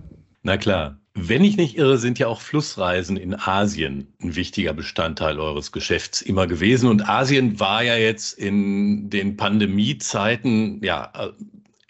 Na 0.44 0.58
klar. 0.58 0.98
Wenn 1.14 1.44
ich 1.44 1.58
nicht 1.58 1.78
irre, 1.78 1.98
sind 1.98 2.20
ja 2.20 2.28
auch 2.28 2.40
Flussreisen 2.40 3.18
in 3.18 3.36
Asien 3.36 4.08
ein 4.22 4.36
wichtiger 4.36 4.74
Bestandteil 4.74 5.42
eures 5.42 5.74
Geschäfts 5.74 6.22
immer 6.22 6.48
gewesen. 6.48 6.90
Und 6.90 7.08
Asien 7.10 7.60
war 7.60 7.84
ja 7.84 7.98
jetzt 7.98 8.38
in 8.38 9.10
den 9.10 9.36
Pandemiezeiten 9.36 10.82
ja 10.82 11.12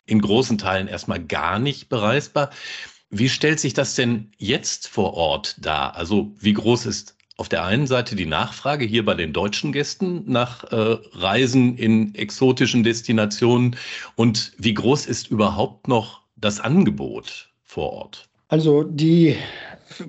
in 0.07 0.21
großen 0.21 0.57
Teilen 0.57 0.87
erstmal 0.87 1.23
gar 1.23 1.59
nicht 1.59 1.87
bereisbar. 1.87 2.49
Wie 3.11 3.29
stellt 3.29 3.59
sich 3.59 3.75
das 3.75 3.93
denn 3.93 4.31
jetzt 4.37 4.87
vor 4.87 5.13
Ort 5.13 5.55
dar? 5.59 5.95
Also 5.95 6.33
wie 6.39 6.53
groß 6.53 6.87
ist 6.87 7.15
auf 7.41 7.49
der 7.49 7.65
einen 7.65 7.87
Seite 7.87 8.15
die 8.15 8.27
Nachfrage 8.27 8.85
hier 8.85 9.03
bei 9.03 9.15
den 9.15 9.33
deutschen 9.33 9.71
Gästen 9.71 10.21
nach 10.27 10.63
äh, 10.65 10.97
Reisen 11.13 11.75
in 11.75 12.13
exotischen 12.13 12.83
Destinationen 12.83 13.77
und 14.15 14.51
wie 14.59 14.75
groß 14.75 15.07
ist 15.07 15.31
überhaupt 15.31 15.87
noch 15.87 16.21
das 16.35 16.59
Angebot 16.59 17.49
vor 17.63 17.93
Ort? 17.93 18.29
Also 18.49 18.83
die 18.83 19.37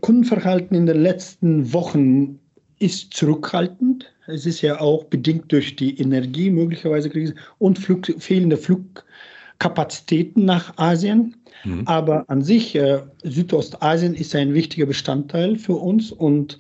Kundenverhalten 0.02 0.76
in 0.76 0.84
den 0.84 1.00
letzten 1.00 1.72
Wochen 1.72 2.38
ist 2.78 3.14
zurückhaltend. 3.14 4.12
Es 4.26 4.44
ist 4.44 4.60
ja 4.60 4.78
auch 4.78 5.04
bedingt 5.04 5.50
durch 5.52 5.74
die 5.74 5.98
Energie 5.98 6.50
möglicherweise 6.50 7.08
Krise 7.08 7.34
und 7.56 7.78
Flug, 7.78 8.12
fehlende 8.18 8.58
Flugkapazitäten 8.58 10.44
nach 10.44 10.76
Asien. 10.76 11.34
Mhm. 11.64 11.84
Aber 11.86 12.28
an 12.28 12.42
sich, 12.42 12.74
äh, 12.74 13.00
Südostasien 13.22 14.12
ist 14.12 14.34
ein 14.34 14.52
wichtiger 14.52 14.84
Bestandteil 14.84 15.56
für 15.56 15.76
uns 15.76 16.12
und 16.12 16.58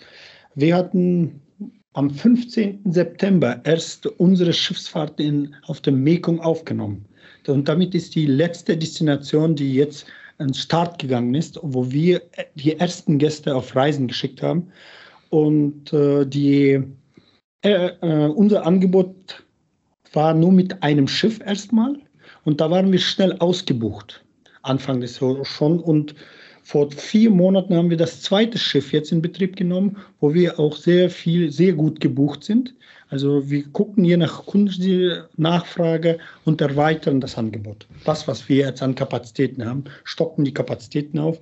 wir 0.54 0.76
hatten 0.76 1.40
am 1.94 2.10
15. 2.10 2.80
September 2.84 3.60
erst 3.64 4.06
unsere 4.06 4.52
Schiffsfahrt 4.52 5.20
in, 5.20 5.54
auf 5.66 5.80
dem 5.80 6.02
Mekong 6.02 6.40
aufgenommen. 6.40 7.04
Und 7.46 7.68
damit 7.68 7.94
ist 7.94 8.14
die 8.14 8.26
letzte 8.26 8.76
Destination, 8.76 9.54
die 9.54 9.74
jetzt 9.74 10.06
an 10.38 10.54
Start 10.54 10.98
gegangen 10.98 11.34
ist, 11.34 11.58
wo 11.62 11.90
wir 11.90 12.22
die 12.54 12.78
ersten 12.78 13.18
Gäste 13.18 13.54
auf 13.54 13.74
Reisen 13.76 14.08
geschickt 14.08 14.42
haben. 14.42 14.72
Und 15.30 15.92
äh, 15.92 16.24
die, 16.26 16.82
äh, 17.62 17.86
äh, 18.00 18.28
unser 18.28 18.66
Angebot 18.66 19.44
war 20.12 20.34
nur 20.34 20.52
mit 20.52 20.82
einem 20.82 21.08
Schiff 21.08 21.40
erstmal. 21.44 21.96
Und 22.44 22.60
da 22.60 22.70
waren 22.70 22.90
wir 22.90 22.98
schnell 22.98 23.36
ausgebucht. 23.38 24.24
Anfang 24.62 25.00
des 25.00 25.20
Jahres 25.20 25.48
schon. 25.48 25.80
Und 25.80 26.14
vor 26.62 26.90
vier 26.90 27.30
Monaten 27.30 27.74
haben 27.74 27.90
wir 27.90 27.96
das 27.96 28.22
zweite 28.22 28.56
Schiff 28.56 28.92
jetzt 28.92 29.10
in 29.12 29.20
Betrieb 29.20 29.56
genommen, 29.56 29.96
wo 30.20 30.32
wir 30.32 30.58
auch 30.58 30.76
sehr 30.76 31.10
viel, 31.10 31.50
sehr 31.50 31.72
gut 31.72 32.00
gebucht 32.00 32.44
sind. 32.44 32.74
Also 33.08 33.50
wir 33.50 33.64
gucken 33.72 34.04
je 34.04 34.16
nach 34.16 34.46
Kundennachfrage 34.46 36.18
und 36.44 36.60
erweitern 36.60 37.20
das 37.20 37.36
Angebot. 37.36 37.86
Das, 38.04 38.26
was 38.26 38.48
wir 38.48 38.56
jetzt 38.56 38.82
an 38.82 38.94
Kapazitäten 38.94 39.66
haben, 39.66 39.84
stocken 40.04 40.44
die 40.44 40.54
Kapazitäten 40.54 41.18
auf. 41.18 41.40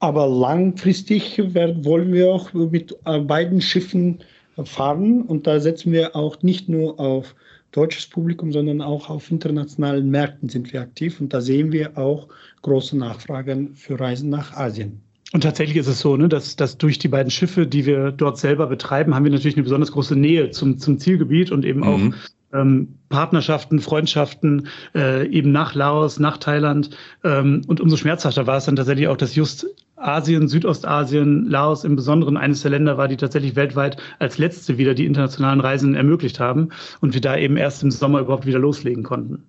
Aber 0.00 0.28
langfristig 0.28 1.38
wollen 1.38 2.12
wir 2.12 2.32
auch 2.32 2.52
mit 2.52 2.96
äh, 3.04 3.18
beiden 3.18 3.60
Schiffen 3.60 4.22
fahren 4.64 5.22
und 5.22 5.46
da 5.46 5.60
setzen 5.60 5.92
wir 5.92 6.14
auch 6.14 6.42
nicht 6.42 6.68
nur 6.68 7.00
auf 7.00 7.34
deutsches 7.72 8.06
Publikum, 8.06 8.52
sondern 8.52 8.80
auch 8.80 9.10
auf 9.10 9.30
internationalen 9.30 10.10
Märkten 10.10 10.48
sind 10.48 10.72
wir 10.72 10.80
aktiv 10.80 11.20
und 11.20 11.32
da 11.32 11.40
sehen 11.40 11.72
wir 11.72 11.98
auch 11.98 12.28
große 12.62 12.96
Nachfragen 12.96 13.74
für 13.74 13.98
Reisen 14.00 14.30
nach 14.30 14.54
Asien. 14.54 15.02
Und 15.32 15.42
tatsächlich 15.42 15.76
ist 15.76 15.88
es 15.88 16.00
so, 16.00 16.16
ne, 16.16 16.28
dass, 16.28 16.56
dass 16.56 16.78
durch 16.78 16.98
die 16.98 17.08
beiden 17.08 17.30
Schiffe, 17.30 17.66
die 17.66 17.84
wir 17.84 18.12
dort 18.12 18.38
selber 18.38 18.66
betreiben, 18.66 19.14
haben 19.14 19.24
wir 19.24 19.30
natürlich 19.30 19.56
eine 19.56 19.64
besonders 19.64 19.92
große 19.92 20.16
Nähe 20.16 20.50
zum, 20.50 20.78
zum 20.78 20.98
Zielgebiet 20.98 21.50
und 21.52 21.66
eben 21.66 21.80
mhm. 21.80 21.86
auch 21.86 22.58
ähm, 22.58 22.94
Partnerschaften, 23.10 23.80
Freundschaften 23.80 24.68
äh, 24.94 25.28
eben 25.28 25.52
nach 25.52 25.74
Laos, 25.74 26.18
nach 26.18 26.38
Thailand. 26.38 26.90
Ähm, 27.24 27.60
und 27.66 27.80
umso 27.80 27.96
schmerzhafter 27.96 28.46
war 28.46 28.56
es 28.56 28.64
dann 28.64 28.76
tatsächlich 28.76 29.08
auch, 29.08 29.18
dass 29.18 29.34
just 29.34 29.66
Asien, 30.00 30.48
Südostasien, 30.48 31.46
Laos 31.46 31.84
im 31.84 31.96
Besonderen 31.96 32.36
eines 32.36 32.62
der 32.62 32.70
Länder 32.70 32.96
war, 32.96 33.08
die 33.08 33.16
tatsächlich 33.16 33.56
weltweit 33.56 33.96
als 34.18 34.38
letzte 34.38 34.78
wieder 34.78 34.94
die 34.94 35.06
internationalen 35.06 35.60
Reisen 35.60 35.94
ermöglicht 35.94 36.40
haben 36.40 36.70
und 37.00 37.14
wir 37.14 37.20
da 37.20 37.36
eben 37.36 37.56
erst 37.56 37.82
im 37.82 37.90
Sommer 37.90 38.20
überhaupt 38.20 38.46
wieder 38.46 38.58
loslegen 38.58 39.02
konnten. 39.02 39.44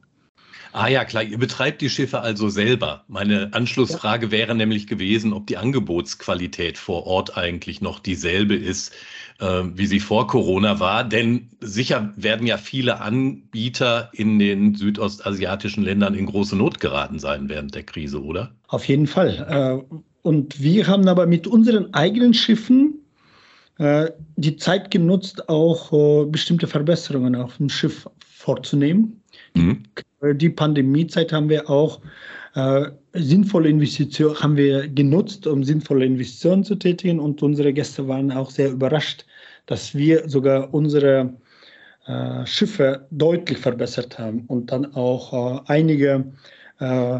Ah 0.71 0.87
ja, 0.87 1.03
klar, 1.03 1.23
ihr 1.23 1.39
betreibt 1.39 1.81
die 1.81 1.89
Schiffe 1.89 2.21
also 2.21 2.49
selber. 2.49 3.03
Meine 3.07 3.49
Anschlussfrage 3.53 4.27
ja. 4.27 4.31
wäre 4.31 4.53
nämlich 4.53 4.85
gewesen, 4.85 5.33
ob 5.33 5.47
die 5.47 5.57
Angebotsqualität 5.57 6.77
vor 6.77 7.07
Ort 7.07 7.37
eigentlich 7.37 7.81
noch 7.81 7.99
dieselbe 7.99 8.55
ist, 8.55 8.93
äh, 9.39 9.63
wie 9.73 9.87
sie 9.87 9.99
vor 9.99 10.27
Corona 10.27 10.79
war. 10.79 11.03
Denn 11.03 11.49
sicher 11.59 12.13
werden 12.15 12.45
ja 12.45 12.57
viele 12.57 13.01
Anbieter 13.01 14.09
in 14.13 14.37
den 14.37 14.75
südostasiatischen 14.75 15.83
Ländern 15.83 16.13
in 16.13 16.27
große 16.27 16.55
Not 16.55 16.79
geraten 16.79 17.17
sein 17.17 17.49
während 17.49 17.73
der 17.73 17.83
Krise, 17.83 18.23
oder? 18.23 18.51
Auf 18.67 18.87
jeden 18.87 19.07
Fall. 19.07 19.83
Äh, 19.89 19.95
und 20.21 20.61
wir 20.61 20.87
haben 20.87 21.07
aber 21.07 21.25
mit 21.25 21.47
unseren 21.47 21.93
eigenen 21.93 22.33
Schiffen 22.33 22.99
äh, 23.77 24.09
die 24.35 24.57
Zeit 24.57 24.91
genutzt, 24.91 25.47
auch 25.49 25.93
äh, 25.93 26.25
bestimmte 26.25 26.67
Verbesserungen 26.67 27.35
auf 27.35 27.57
dem 27.57 27.69
Schiff 27.69 28.07
vorzunehmen. 28.25 29.21
Mhm. 29.53 29.83
Die 30.35 30.49
Pandemiezeit 30.49 31.31
haben 31.31 31.49
wir 31.49 31.69
auch 31.69 32.01
äh, 32.55 32.89
sinnvolle 33.13 33.69
Investitionen 33.69 34.39
haben 34.39 34.57
wir 34.57 34.87
genutzt, 34.87 35.47
um 35.47 35.63
sinnvolle 35.63 36.05
Investitionen 36.05 36.63
zu 36.63 36.75
tätigen. 36.75 37.19
Und 37.19 37.41
unsere 37.41 37.71
Gäste 37.71 38.07
waren 38.07 38.31
auch 38.31 38.49
sehr 38.49 38.71
überrascht, 38.71 39.25
dass 39.65 39.95
wir 39.95 40.27
sogar 40.27 40.73
unsere 40.73 41.33
äh, 42.07 42.45
Schiffe 42.45 43.07
deutlich 43.11 43.59
verbessert 43.59 44.17
haben 44.17 44.41
und 44.47 44.71
dann 44.71 44.93
auch 44.95 45.31
äh, 45.31 45.61
einige, 45.67 46.25
äh, 46.79 47.19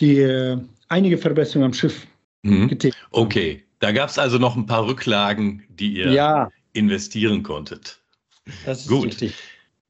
die, 0.00 0.56
einige 0.88 1.18
Verbesserungen 1.18 1.66
am 1.66 1.74
Schiff 1.74 2.06
Mhm. 2.50 2.78
Okay, 3.10 3.64
da 3.78 3.92
gab 3.92 4.08
es 4.10 4.18
also 4.18 4.38
noch 4.38 4.56
ein 4.56 4.66
paar 4.66 4.86
Rücklagen, 4.86 5.64
die 5.68 5.94
ihr 5.94 6.10
ja. 6.10 6.50
investieren 6.72 7.42
konntet. 7.42 8.00
Das 8.64 8.82
ist 8.82 8.88
Gut. 8.88 9.06
richtig. 9.06 9.34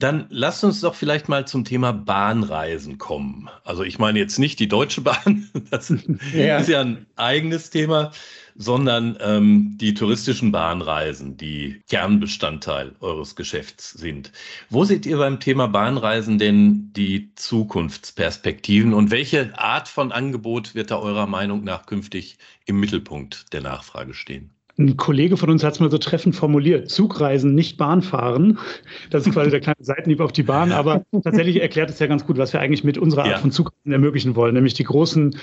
Dann 0.01 0.27
lasst 0.31 0.63
uns 0.63 0.81
doch 0.81 0.95
vielleicht 0.95 1.29
mal 1.29 1.49
zum 1.49 1.65
Thema 1.65 1.93
Bahnreisen 1.93 2.99
kommen. 2.99 3.51
Also 3.65 3.83
ich 3.83 3.99
meine 3.99 4.21
jetzt 4.21 4.39
nicht 4.39 4.61
die 4.61 4.69
Deutsche 4.69 5.01
Bahn, 5.01 5.51
das 5.71 5.93
ja. 6.33 6.59
ist 6.59 6.69
ja 6.69 6.83
ein 6.83 7.07
eigenes 7.17 7.71
Thema, 7.71 8.13
sondern 8.55 9.19
ähm, 9.21 9.77
die 9.81 9.95
touristischen 9.95 10.53
Bahnreisen, 10.53 11.37
die 11.37 11.83
Kernbestandteil 11.89 12.95
eures 13.01 13.35
Geschäfts 13.35 13.91
sind. 13.91 14.31
Wo 14.71 14.85
seht 14.85 15.05
ihr 15.05 15.19
beim 15.19 15.41
Thema 15.41 15.67
Bahnreisen 15.67 16.39
denn 16.39 16.93
die 16.93 17.35
Zukunftsperspektiven 17.35 18.95
und 18.95 19.11
welche 19.11 19.59
Art 19.59 19.89
von 19.89 20.13
Angebot 20.13 20.77
wird 20.77 20.93
da 20.93 20.99
eurer 20.99 21.27
Meinung 21.27 21.65
nach 21.65 21.87
künftig 21.87 22.39
im 22.67 22.79
Mittelpunkt 22.79 23.53
der 23.53 23.63
Nachfrage 23.63 24.15
stehen? 24.15 24.58
Ein 24.79 24.97
Kollege 24.97 25.37
von 25.37 25.51
uns 25.51 25.65
hat 25.65 25.75
es 25.75 25.81
mal 25.81 25.91
so 25.91 25.99
treffend 25.99 26.37
formuliert, 26.37 26.89
Zugreisen, 26.89 27.55
nicht 27.57 27.77
Bahnfahren. 27.79 28.59
Das 29.11 29.27
ist 29.27 29.33
quasi 29.33 29.51
der 29.51 29.61
kleine 29.61 29.77
Seitenhieb 29.81 30.21
auf 30.21 30.31
die 30.31 30.45
Bahn, 30.45 30.71
aber 30.71 31.03
tatsächlich 31.25 31.61
erklärt 31.61 31.91
es 31.91 31.99
ja 31.99 32.07
ganz 32.07 32.25
gut, 32.25 32.39
was 32.39 32.53
wir 32.53 32.61
eigentlich 32.61 32.85
mit 32.85 32.97
unserer 32.97 33.23
Art 33.23 33.31
ja. 33.33 33.39
von 33.39 33.51
Zugreisen 33.51 33.91
ermöglichen 33.91 34.37
wollen, 34.37 34.55
nämlich 34.55 34.75
die 34.75 34.85
großen 34.85 35.37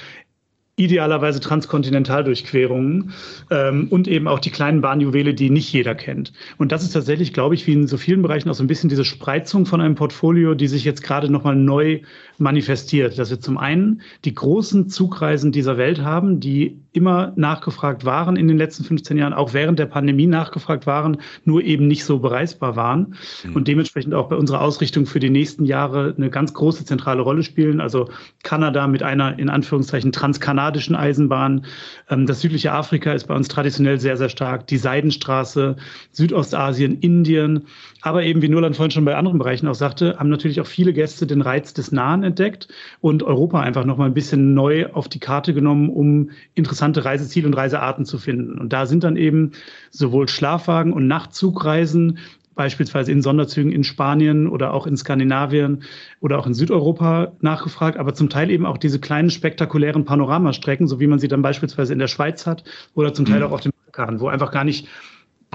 idealerweise 0.78 1.40
Transkontinentaldurchquerungen 1.40 3.14
ähm, 3.50 3.88
und 3.90 4.10
eben 4.10 4.28
auch 4.28 4.40
die 4.40 4.50
kleinen 4.50 4.82
Bahnjuwele, 4.82 5.34
die 5.34 5.50
nicht 5.50 5.72
jeder 5.72 5.96
kennt. 5.96 6.34
Und 6.58 6.74
das 6.74 6.84
ist 6.84 6.92
tatsächlich, 6.92 7.32
glaube 7.32 7.56
ich, 7.56 7.66
wie 7.66 7.74
in 7.74 7.88
so 7.88 7.96
vielen 7.96 8.22
Bereichen 8.22 8.50
auch 8.50 8.56
so 8.56 8.64
ein 8.64 8.68
bisschen 8.68 8.90
diese 8.90 9.06
Spreizung 9.06 9.66
von 9.66 9.80
einem 9.80 9.96
Portfolio, 9.96 10.54
die 10.54 10.68
sich 10.68 10.84
jetzt 10.84 11.02
gerade 11.02 11.30
nochmal 11.30 11.56
neu 11.56 12.02
manifestiert. 12.40 13.18
Dass 13.18 13.30
wir 13.30 13.40
zum 13.40 13.58
einen 13.58 14.02
die 14.26 14.36
großen 14.36 14.90
Zugreisen 14.90 15.54
dieser 15.54 15.78
Welt 15.78 16.02
haben, 16.02 16.42
die 16.42 16.78
immer 16.92 17.32
nachgefragt 17.38 18.04
waren 18.04 18.36
in 18.36 18.48
den 18.48 18.58
letzten 18.58 18.84
15 18.84 19.18
Jahren, 19.18 19.34
auch 19.34 19.54
während 19.54 19.80
der 19.80 19.86
Pandemie 19.86 20.28
nachgefragt 20.28 20.86
waren, 20.88 21.18
nur 21.46 21.64
eben 21.64 21.88
nicht 21.88 22.04
so 22.04 22.20
bereisbar 22.20 22.76
waren 22.76 23.16
mhm. 23.44 23.56
und 23.56 23.68
dementsprechend 23.68 24.14
auch 24.14 24.28
bei 24.28 24.36
unserer 24.36 24.62
Ausrichtung 24.62 25.06
für 25.06 25.20
die 25.20 25.30
nächsten 25.30 25.66
Jahre 25.66 26.14
eine 26.18 26.30
ganz 26.30 26.54
große 26.54 26.86
zentrale 26.86 27.22
Rolle 27.22 27.44
spielen. 27.44 27.80
Also 27.80 28.10
Kanada 28.44 28.88
mit 28.88 29.04
einer 29.04 29.40
in 29.40 29.50
Anführungszeichen 29.50 30.12
transkanadischen 30.12 30.65
kanadischen 30.66 30.96
Eisenbahn. 30.96 31.66
Ähm, 32.10 32.26
das 32.26 32.42
südliche 32.42 32.72
Afrika 32.72 33.14
ist 33.14 33.28
bei 33.28 33.36
uns 33.36 33.48
traditionell 33.48 34.00
sehr, 34.00 34.18
sehr 34.18 34.30
stark. 34.30 34.66
Die 34.68 34.78
Seidenstraße, 34.78 35.76
Südostasien, 36.12 37.00
Indien. 37.00 37.68
Aber 38.02 38.24
eben, 38.24 38.42
wie 38.42 38.50
Nolan 38.50 38.74
vorhin 38.74 38.92
schon 38.92 39.06
bei 39.06 39.16
anderen 39.16 39.38
Bereichen 39.38 39.68
auch 39.68 39.76
sagte, 39.76 40.18
haben 40.18 40.30
natürlich 40.30 40.60
auch 40.62 40.68
viele 40.68 40.94
Gäste 40.94 41.28
den 41.28 41.42
Reiz 41.42 41.74
des 41.74 41.92
Nahen 41.92 42.24
entdeckt 42.24 42.68
und 43.02 43.22
Europa 43.22 43.60
einfach 43.62 43.86
nochmal 43.86 44.08
ein 44.08 44.14
bisschen 44.16 44.54
neu 44.54 44.88
auf 44.92 45.08
die 45.08 45.20
Karte 45.20 45.54
genommen, 45.54 45.90
um 45.90 46.32
interessante 46.56 47.06
Reiseziele 47.06 47.48
und 47.48 47.54
Reisearten 47.54 48.06
zu 48.06 48.18
finden. 48.18 48.58
Und 48.60 48.74
da 48.74 48.88
sind 48.88 49.04
dann 49.04 49.18
eben 49.18 49.52
sowohl 49.92 50.28
Schlafwagen 50.28 50.94
und 50.94 51.08
Nachtzugreisen 51.08 52.18
beispielsweise 52.56 53.12
in 53.12 53.22
Sonderzügen 53.22 53.72
in 53.72 53.84
Spanien 53.84 54.48
oder 54.48 54.74
auch 54.74 54.88
in 54.88 54.98
Skandinavien 54.98 55.84
oder 56.22 56.40
auch 56.40 56.48
in 56.48 56.54
Südeuropa 56.54 57.34
nachgefragt, 57.42 57.98
aber 57.98 58.14
zum 58.14 58.30
Teil 58.30 58.50
eben 58.50 58.66
auch 58.66 58.78
diese 58.78 59.00
kleinen 59.00 59.30
spektakulären 59.30 60.06
Panoramastrecken, 60.06 60.88
so 60.88 61.00
wie 61.00 61.08
man 61.08 61.20
sie 61.20 61.28
dann 61.28 61.42
beispielsweise 61.42 61.94
in 61.94 62.00
der 62.00 62.08
Schweiz 62.08 62.48
hat 62.48 62.64
oder 62.94 63.14
zum 63.14 63.26
Teil 63.26 63.40
mhm. 63.40 63.46
auch 63.48 63.52
auf 63.52 63.62
dem 63.62 63.74
Balkan, 63.86 64.20
wo 64.20 64.28
einfach 64.28 64.52
gar 64.52 64.64
nicht 64.64 64.88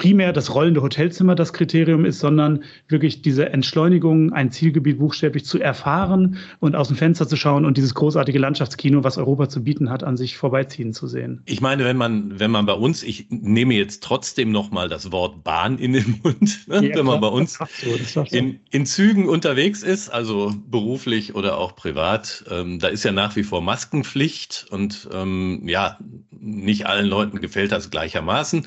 primär 0.00 0.33
das 0.33 0.54
rollende 0.54 0.80
Hotelzimmer 0.80 1.35
das 1.35 1.52
Kriterium 1.52 2.07
ist, 2.07 2.21
sondern 2.21 2.64
wirklich 2.88 3.21
diese 3.21 3.50
Entschleunigung, 3.50 4.33
ein 4.33 4.50
Zielgebiet 4.50 4.99
buchstäblich 4.99 5.45
zu 5.45 5.61
erfahren 5.61 6.38
und 6.59 6.75
aus 6.75 6.88
dem 6.88 6.97
Fenster 6.97 7.28
zu 7.28 7.37
schauen 7.37 7.66
und 7.66 7.76
dieses 7.76 7.95
großartige 7.95 8.38
Landschaftskino, 8.38 9.04
was 9.04 9.19
Europa 9.19 9.50
zu 9.50 9.62
bieten 9.62 9.90
hat, 9.90 10.02
an 10.02 10.16
sich 10.16 10.38
vorbeiziehen 10.38 10.95
zu 10.95 11.07
sehen. 11.07 11.42
Ich 11.45 11.61
meine, 11.61 11.85
wenn 11.85 11.99
man, 11.99 12.40
wenn 12.40 12.50
man 12.50 12.64
bei 12.64 12.73
uns, 12.73 13.02
ich 13.02 13.26
nehme 13.28 13.75
jetzt 13.75 14.02
trotzdem 14.02 14.50
nochmal 14.52 14.88
das 14.88 15.12
Wort 15.12 15.45
Bahn 15.45 15.76
in 15.76 15.92
den 15.92 16.19
Mund, 16.25 16.66
ne? 16.66 16.88
ja, 16.88 16.97
wenn 16.97 17.04
man 17.04 17.21
bei 17.21 17.28
uns 17.28 17.59
so, 18.07 18.23
in, 18.30 18.61
in 18.71 18.87
Zügen 18.87 19.28
unterwegs 19.28 19.83
ist, 19.83 20.09
also 20.09 20.54
beruflich 20.66 21.35
oder 21.35 21.59
auch 21.59 21.76
privat, 21.76 22.42
ähm, 22.50 22.78
da 22.78 22.88
ist 22.88 23.04
ja 23.04 23.12
nach 23.12 23.37
wie 23.37 23.42
vor 23.42 23.61
Maskenpflicht 23.61 24.66
und 24.71 25.11
ähm, 25.12 25.61
ja, 25.66 25.99
nicht 26.30 26.87
allen 26.87 27.07
Leuten 27.07 27.42
gefällt 27.42 27.71
das 27.71 27.90
gleichermaßen. 27.90 28.64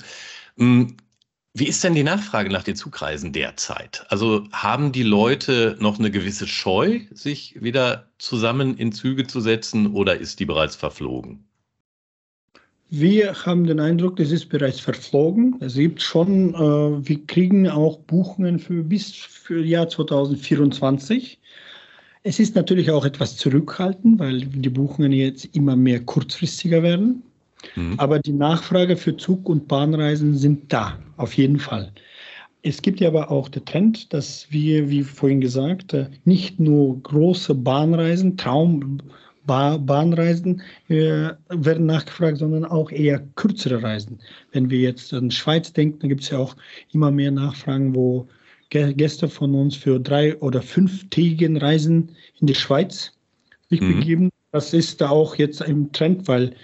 Wie 1.55 1.67
ist 1.67 1.83
denn 1.83 1.93
die 1.93 2.03
Nachfrage 2.03 2.50
nach 2.50 2.63
den 2.63 2.75
Zugreisen 2.75 3.31
derzeit? 3.31 4.05
Also 4.10 4.48
haben 4.51 4.91
die 4.91 5.03
Leute 5.03 5.77
noch 5.79 6.00
eine 6.00 6.10
gewisse 6.10 6.48
Scheu, 6.48 7.01
sich 7.12 7.62
wieder 7.62 8.07
zusammen 8.17 8.75
in 8.75 8.91
Züge 8.91 9.27
zu 9.27 9.39
setzen 9.39 9.93
oder 9.93 10.17
ist 10.17 10.39
die 10.39 10.45
bereits 10.45 10.75
verflogen? 10.75 11.45
Wir 12.89 13.45
haben 13.45 13.67
den 13.67 13.79
Eindruck, 13.79 14.15
das 14.15 14.31
ist 14.31 14.50
bereits 14.50 14.79
verflogen. 14.79 15.55
Es 15.60 15.75
gibt 15.75 16.01
schon, 16.01 16.55
äh, 16.55 17.07
wir 17.07 17.25
kriegen 17.27 17.67
auch 17.67 18.00
Buchungen 18.00 18.57
für 18.57 18.81
bis 18.81 19.12
für 19.12 19.63
Jahr 19.63 19.89
2024. 19.89 21.39
Es 22.24 22.39
ist 22.39 22.55
natürlich 22.55 22.89
auch 22.89 23.05
etwas 23.05 23.38
zurückhaltend, 23.38 24.17
weil 24.17 24.41
die 24.41 24.69
Buchungen 24.69 25.12
jetzt 25.12 25.55
immer 25.55 25.75
mehr 25.75 26.00
kurzfristiger 26.00 26.81
werden. 26.81 27.22
Mhm. 27.75 27.96
Aber 27.98 28.20
die 28.20 28.34
Nachfrage 28.34 28.98
für 28.98 29.15
Zug- 29.17 29.50
und 29.50 29.67
Bahnreisen 29.67 30.36
sind 30.36 30.72
da, 30.72 30.98
auf 31.17 31.34
jeden 31.34 31.60
Fall. 31.60 31.91
Es 32.62 32.82
gibt 32.82 33.01
ja 33.01 33.10
aber 33.10 33.29
auch 33.29 33.50
den 33.50 33.65
Trend, 33.65 34.13
dass 34.13 34.48
wir, 34.50 34.89
wie 34.89 35.03
vorhin 35.03 35.41
gesagt, 35.41 35.93
äh, 35.93 36.08
nicht 36.24 36.60
nur 36.60 37.01
große 37.03 37.53
Bahnreisen, 37.55 38.38
Traum, 38.38 39.00
Bahnreisen 39.46 40.62
äh, 40.88 41.32
werden 41.50 41.86
nachgefragt, 41.86 42.38
sondern 42.38 42.63
auch 42.63 42.89
eher 42.91 43.20
kürzere 43.36 43.84
Reisen. 43.84 44.20
Wenn 44.53 44.70
wir 44.70 44.79
jetzt 44.79 45.13
an 45.13 45.29
die 45.29 45.36
Schweiz 45.36 45.74
denken, 45.74 46.00
dann 46.00 46.10
gibt 46.10 46.24
es 46.24 46.29
ja 46.29 46.38
auch 46.38 46.55
immer 46.93 47.12
mehr 47.12 47.32
Nachfragen, 47.32 47.93
wo 47.93 48.27
Gäste 48.70 49.27
von 49.27 49.53
uns 49.53 49.75
für 49.75 50.00
drei 50.00 50.36
oder 50.38 50.62
fünftägigen 50.62 51.58
Reisen 51.58 52.15
in 52.39 52.48
die 52.48 52.55
Schweiz 52.55 53.12
sich 53.70 53.82
mhm. 53.82 54.00
begeben. 54.00 54.29
Das 54.51 54.74
ist 54.74 55.01
da 55.01 55.10
auch 55.10 55.36
jetzt 55.36 55.62
im 55.62 55.91
Trend, 55.91 56.27
weil 56.27 56.55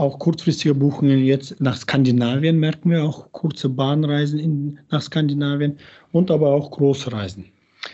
auch 0.00 0.18
kurzfristige 0.18 0.74
Buchungen 0.74 1.24
jetzt 1.24 1.60
nach 1.60 1.76
Skandinavien 1.76 2.58
merken 2.58 2.90
wir 2.90 3.04
auch 3.04 3.30
kurze 3.32 3.68
Bahnreisen 3.68 4.38
in, 4.38 4.78
nach 4.90 5.02
Skandinavien 5.02 5.76
und 6.12 6.30
aber 6.30 6.48
auch 6.48 6.70
Großreisen. 6.70 7.44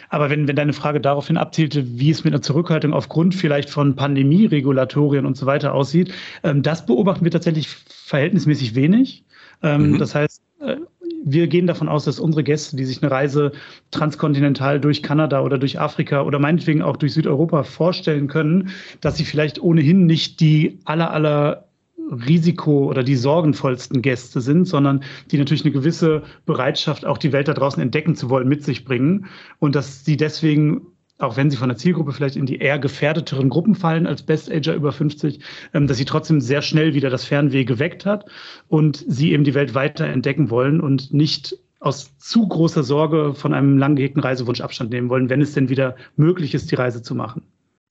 Aber 0.08 0.30
wenn, 0.30 0.48
wenn 0.48 0.56
deine 0.56 0.72
Frage 0.72 1.00
daraufhin 1.00 1.36
abzielte, 1.36 1.98
wie 1.98 2.10
es 2.10 2.24
mit 2.24 2.32
einer 2.32 2.42
Zurückhaltung 2.42 2.92
aufgrund 2.92 3.34
vielleicht 3.34 3.70
von 3.70 3.94
Pandemieregulatorien 3.94 5.26
und 5.26 5.36
so 5.36 5.46
weiter 5.46 5.74
aussieht, 5.74 6.12
ähm, 6.42 6.62
das 6.62 6.86
beobachten 6.86 7.24
wir 7.24 7.30
tatsächlich 7.30 7.68
verhältnismäßig 7.68 8.74
wenig. 8.74 9.24
Ähm, 9.62 9.92
mhm. 9.92 9.98
Das 9.98 10.14
heißt, 10.14 10.42
äh, 10.60 10.76
wir 11.24 11.48
gehen 11.48 11.66
davon 11.66 11.88
aus, 11.88 12.04
dass 12.04 12.20
unsere 12.20 12.44
Gäste, 12.44 12.76
die 12.76 12.84
sich 12.84 13.02
eine 13.02 13.10
Reise 13.10 13.52
transkontinental 13.90 14.80
durch 14.80 15.02
Kanada 15.02 15.40
oder 15.40 15.58
durch 15.58 15.80
Afrika 15.80 16.22
oder 16.22 16.38
meinetwegen 16.38 16.82
auch 16.82 16.96
durch 16.96 17.14
Südeuropa 17.14 17.64
vorstellen 17.64 18.28
können, 18.28 18.70
dass 19.00 19.16
sie 19.16 19.24
vielleicht 19.24 19.60
ohnehin 19.60 20.06
nicht 20.06 20.40
die 20.40 20.78
aller, 20.84 21.10
aller 21.10 21.65
Risiko 22.10 22.86
oder 22.86 23.02
die 23.02 23.16
sorgenvollsten 23.16 24.02
Gäste 24.02 24.40
sind, 24.40 24.66
sondern 24.66 25.02
die 25.30 25.38
natürlich 25.38 25.64
eine 25.64 25.72
gewisse 25.72 26.22
Bereitschaft, 26.44 27.04
auch 27.04 27.18
die 27.18 27.32
Welt 27.32 27.48
da 27.48 27.54
draußen 27.54 27.82
entdecken 27.82 28.14
zu 28.14 28.30
wollen, 28.30 28.48
mit 28.48 28.64
sich 28.64 28.84
bringen. 28.84 29.26
Und 29.58 29.74
dass 29.74 30.04
sie 30.04 30.16
deswegen 30.16 30.88
auch 31.18 31.36
wenn 31.36 31.50
sie 31.50 31.56
von 31.56 31.68
der 31.68 31.78
Zielgruppe 31.78 32.12
vielleicht 32.12 32.36
in 32.36 32.46
die 32.46 32.58
eher 32.58 32.78
gefährdeteren 32.78 33.48
Gruppen 33.48 33.74
fallen 33.74 34.06
als 34.06 34.22
Best-Ager 34.22 34.74
über 34.74 34.92
50, 34.92 35.40
ähm, 35.72 35.86
dass 35.86 35.96
sie 35.96 36.04
trotzdem 36.04 36.40
sehr 36.40 36.62
schnell 36.62 36.94
wieder 36.94 37.10
das 37.10 37.24
Fernweh 37.24 37.64
geweckt 37.64 38.04
hat 38.04 38.26
und 38.68 39.02
sie 39.08 39.32
eben 39.32 39.44
die 39.44 39.54
Welt 39.54 39.74
weiter 39.74 40.06
entdecken 40.06 40.50
wollen 40.50 40.80
und 40.80 41.14
nicht 41.14 41.58
aus 41.80 42.16
zu 42.18 42.46
großer 42.46 42.82
Sorge 42.82 43.34
von 43.34 43.54
einem 43.54 43.78
lang 43.78 43.96
gehegten 43.96 44.20
Reisewunsch 44.20 44.60
Abstand 44.60 44.90
nehmen 44.90 45.08
wollen, 45.08 45.30
wenn 45.30 45.40
es 45.40 45.52
denn 45.52 45.68
wieder 45.68 45.96
möglich 46.16 46.54
ist, 46.54 46.70
die 46.70 46.74
Reise 46.74 47.02
zu 47.02 47.14
machen. 47.14 47.42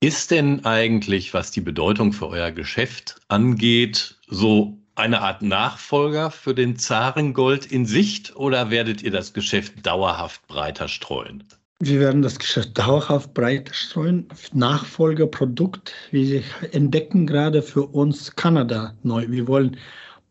Ist 0.02 0.32
denn 0.32 0.66
eigentlich, 0.66 1.34
was 1.34 1.52
die 1.52 1.62
Bedeutung 1.62 2.14
für 2.14 2.28
euer 2.28 2.52
Geschäft 2.52 3.16
angeht, 3.28 4.18
so 4.28 4.78
eine 4.96 5.22
Art 5.22 5.42
Nachfolger 5.42 6.32
für 6.32 6.54
den 6.54 6.78
Zarengold 6.78 7.66
in 7.66 7.86
Sicht 7.86 8.36
oder 8.36 8.70
werdet 8.70 9.04
ihr 9.04 9.12
das 9.12 9.34
Geschäft 9.34 9.86
dauerhaft 9.86 10.48
breiter 10.48 10.88
streuen? 10.88 11.44
Wir 11.80 12.00
werden 12.00 12.22
das 12.22 12.40
Geschäft 12.40 12.78
dauerhaft 12.78 13.34
breiter 13.34 13.74
streuen. 13.74 14.28
Nachfolgerprodukt. 14.54 15.94
Wir 16.12 16.42
entdecken 16.72 17.28
gerade 17.28 17.62
für 17.62 17.84
uns 17.84 18.36
Kanada 18.36 18.94
neu. 19.04 19.26
Wir 19.30 19.48
wollen 19.48 19.78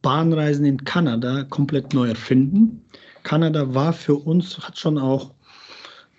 Bahnreisen 0.01 0.65
in 0.65 0.85
Kanada 0.85 1.45
komplett 1.45 1.93
neu 1.93 2.09
erfinden. 2.09 2.83
Kanada 3.25 3.75
war 3.75 3.93
für 3.93 4.17
uns, 4.17 4.59
hat 4.59 4.79
schon 4.79 4.99
auch 4.99 5.33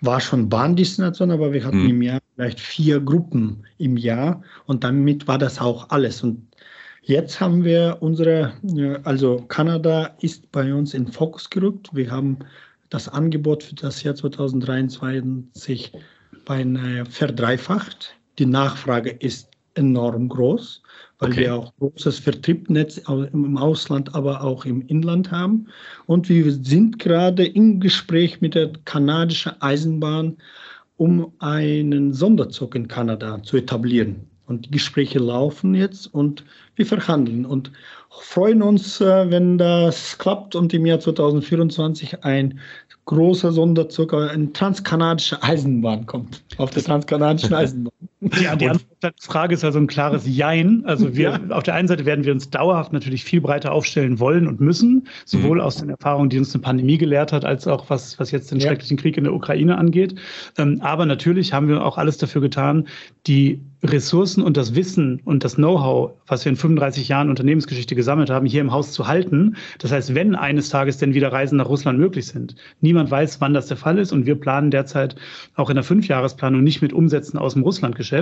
war 0.00 0.20
schon 0.20 0.48
Bahndestination, 0.48 1.30
aber 1.30 1.52
wir 1.52 1.64
hatten 1.64 1.84
mhm. 1.84 1.90
im 1.90 2.02
Jahr 2.02 2.20
vielleicht 2.36 2.60
vier 2.60 3.00
Gruppen 3.00 3.64
im 3.78 3.96
Jahr 3.96 4.42
und 4.66 4.84
damit 4.84 5.26
war 5.26 5.38
das 5.38 5.60
auch 5.60 5.90
alles. 5.90 6.22
Und 6.22 6.46
jetzt 7.02 7.40
haben 7.40 7.64
wir 7.64 7.96
unsere, 8.00 8.52
äh, 8.76 8.98
also 9.02 9.44
Kanada 9.48 10.14
ist 10.20 10.50
bei 10.52 10.72
uns 10.72 10.94
in 10.94 11.10
Fokus 11.10 11.50
gerückt. 11.50 11.88
Wir 11.92 12.10
haben 12.10 12.38
das 12.90 13.08
Angebot 13.08 13.64
für 13.64 13.74
das 13.74 14.02
Jahr 14.02 14.14
2023 14.14 15.92
beinahe 16.44 17.04
verdreifacht. 17.06 18.14
Die 18.38 18.46
Nachfrage 18.46 19.10
ist 19.10 19.50
enorm 19.74 20.28
groß 20.28 20.82
weil 21.18 21.30
okay. 21.30 21.40
wir 21.40 21.54
auch 21.54 21.72
großes 21.78 22.18
Vertriebnetz 22.18 22.98
im 23.08 23.56
Ausland, 23.56 24.14
aber 24.14 24.42
auch 24.42 24.64
im 24.64 24.82
Inland 24.82 25.30
haben. 25.30 25.66
Und 26.06 26.28
wir 26.28 26.52
sind 26.52 26.98
gerade 26.98 27.46
im 27.46 27.80
Gespräch 27.80 28.40
mit 28.40 28.54
der 28.54 28.72
kanadischen 28.84 29.52
Eisenbahn, 29.60 30.36
um 30.96 31.32
einen 31.38 32.12
Sonderzug 32.12 32.74
in 32.74 32.88
Kanada 32.88 33.42
zu 33.42 33.56
etablieren. 33.56 34.28
Und 34.46 34.66
die 34.66 34.70
Gespräche 34.70 35.18
laufen 35.18 35.74
jetzt 35.74 36.12
und 36.14 36.44
wir 36.76 36.86
verhandeln 36.86 37.44
und 37.44 37.72
freuen 38.10 38.62
uns, 38.62 39.00
äh, 39.00 39.30
wenn 39.30 39.58
das 39.58 40.16
klappt 40.18 40.54
und 40.54 40.72
im 40.72 40.86
Jahr 40.86 41.00
2024 41.00 42.22
ein 42.24 42.60
großer 43.06 43.52
Sonderzug, 43.52 44.14
eine 44.14 44.52
transkanadische 44.52 45.42
Eisenbahn 45.42 46.06
kommt, 46.06 46.44
auf 46.58 46.70
der 46.70 46.84
transkanadischen 46.84 47.54
Eisenbahn. 47.54 47.92
Ja, 48.40 48.56
die 48.56 48.68
Antwort 48.68 48.86
der 49.02 49.12
Frage 49.20 49.54
ist 49.54 49.64
also 49.64 49.78
ein 49.78 49.86
klares 49.86 50.24
Jein. 50.26 50.84
Also 50.86 51.16
wir, 51.16 51.30
ja. 51.30 51.54
auf 51.54 51.62
der 51.62 51.74
einen 51.74 51.88
Seite 51.88 52.06
werden 52.06 52.24
wir 52.24 52.32
uns 52.32 52.50
dauerhaft 52.50 52.92
natürlich 52.92 53.24
viel 53.24 53.40
breiter 53.40 53.72
aufstellen 53.72 54.18
wollen 54.18 54.46
und 54.48 54.60
müssen, 54.60 55.06
sowohl 55.24 55.58
mhm. 55.58 55.62
aus 55.62 55.76
den 55.76 55.90
Erfahrungen, 55.90 56.30
die 56.30 56.38
uns 56.38 56.54
eine 56.54 56.62
Pandemie 56.62 56.98
gelehrt 56.98 57.32
hat, 57.32 57.44
als 57.44 57.66
auch 57.66 57.90
was, 57.90 58.18
was 58.18 58.30
jetzt 58.30 58.50
den 58.50 58.58
ja. 58.58 58.68
schrecklichen 58.68 58.96
Krieg 58.96 59.16
in 59.16 59.24
der 59.24 59.34
Ukraine 59.34 59.78
angeht. 59.78 60.14
Ähm, 60.58 60.80
aber 60.82 61.06
natürlich 61.06 61.52
haben 61.52 61.68
wir 61.68 61.84
auch 61.84 61.98
alles 61.98 62.18
dafür 62.18 62.40
getan, 62.40 62.88
die 63.26 63.60
Ressourcen 63.82 64.42
und 64.42 64.56
das 64.56 64.74
Wissen 64.74 65.20
und 65.24 65.44
das 65.44 65.56
Know-how, 65.56 66.12
was 66.26 66.44
wir 66.44 66.50
in 66.50 66.56
35 66.56 67.08
Jahren 67.08 67.28
Unternehmensgeschichte 67.28 67.94
gesammelt 67.94 68.30
haben, 68.30 68.46
hier 68.46 68.60
im 68.60 68.72
Haus 68.72 68.92
zu 68.92 69.06
halten. 69.06 69.56
Das 69.78 69.92
heißt, 69.92 70.14
wenn 70.14 70.34
eines 70.34 70.70
Tages 70.70 70.98
denn 70.98 71.14
wieder 71.14 71.32
Reisen 71.32 71.58
nach 71.58 71.68
Russland 71.68 71.98
möglich 71.98 72.26
sind, 72.26 72.56
niemand 72.80 73.10
weiß, 73.10 73.40
wann 73.40 73.54
das 73.54 73.66
der 73.66 73.76
Fall 73.76 73.98
ist 73.98 74.12
und 74.12 74.26
wir 74.26 74.34
planen 74.34 74.70
derzeit 74.70 75.16
auch 75.54 75.70
in 75.70 75.76
der 75.76 75.84
Fünfjahresplanung 75.84 76.62
nicht 76.62 76.82
mit 76.82 76.92
Umsätzen 76.92 77.38
aus 77.38 77.52
dem 77.52 77.62
Russlandgeschäft. 77.62 78.15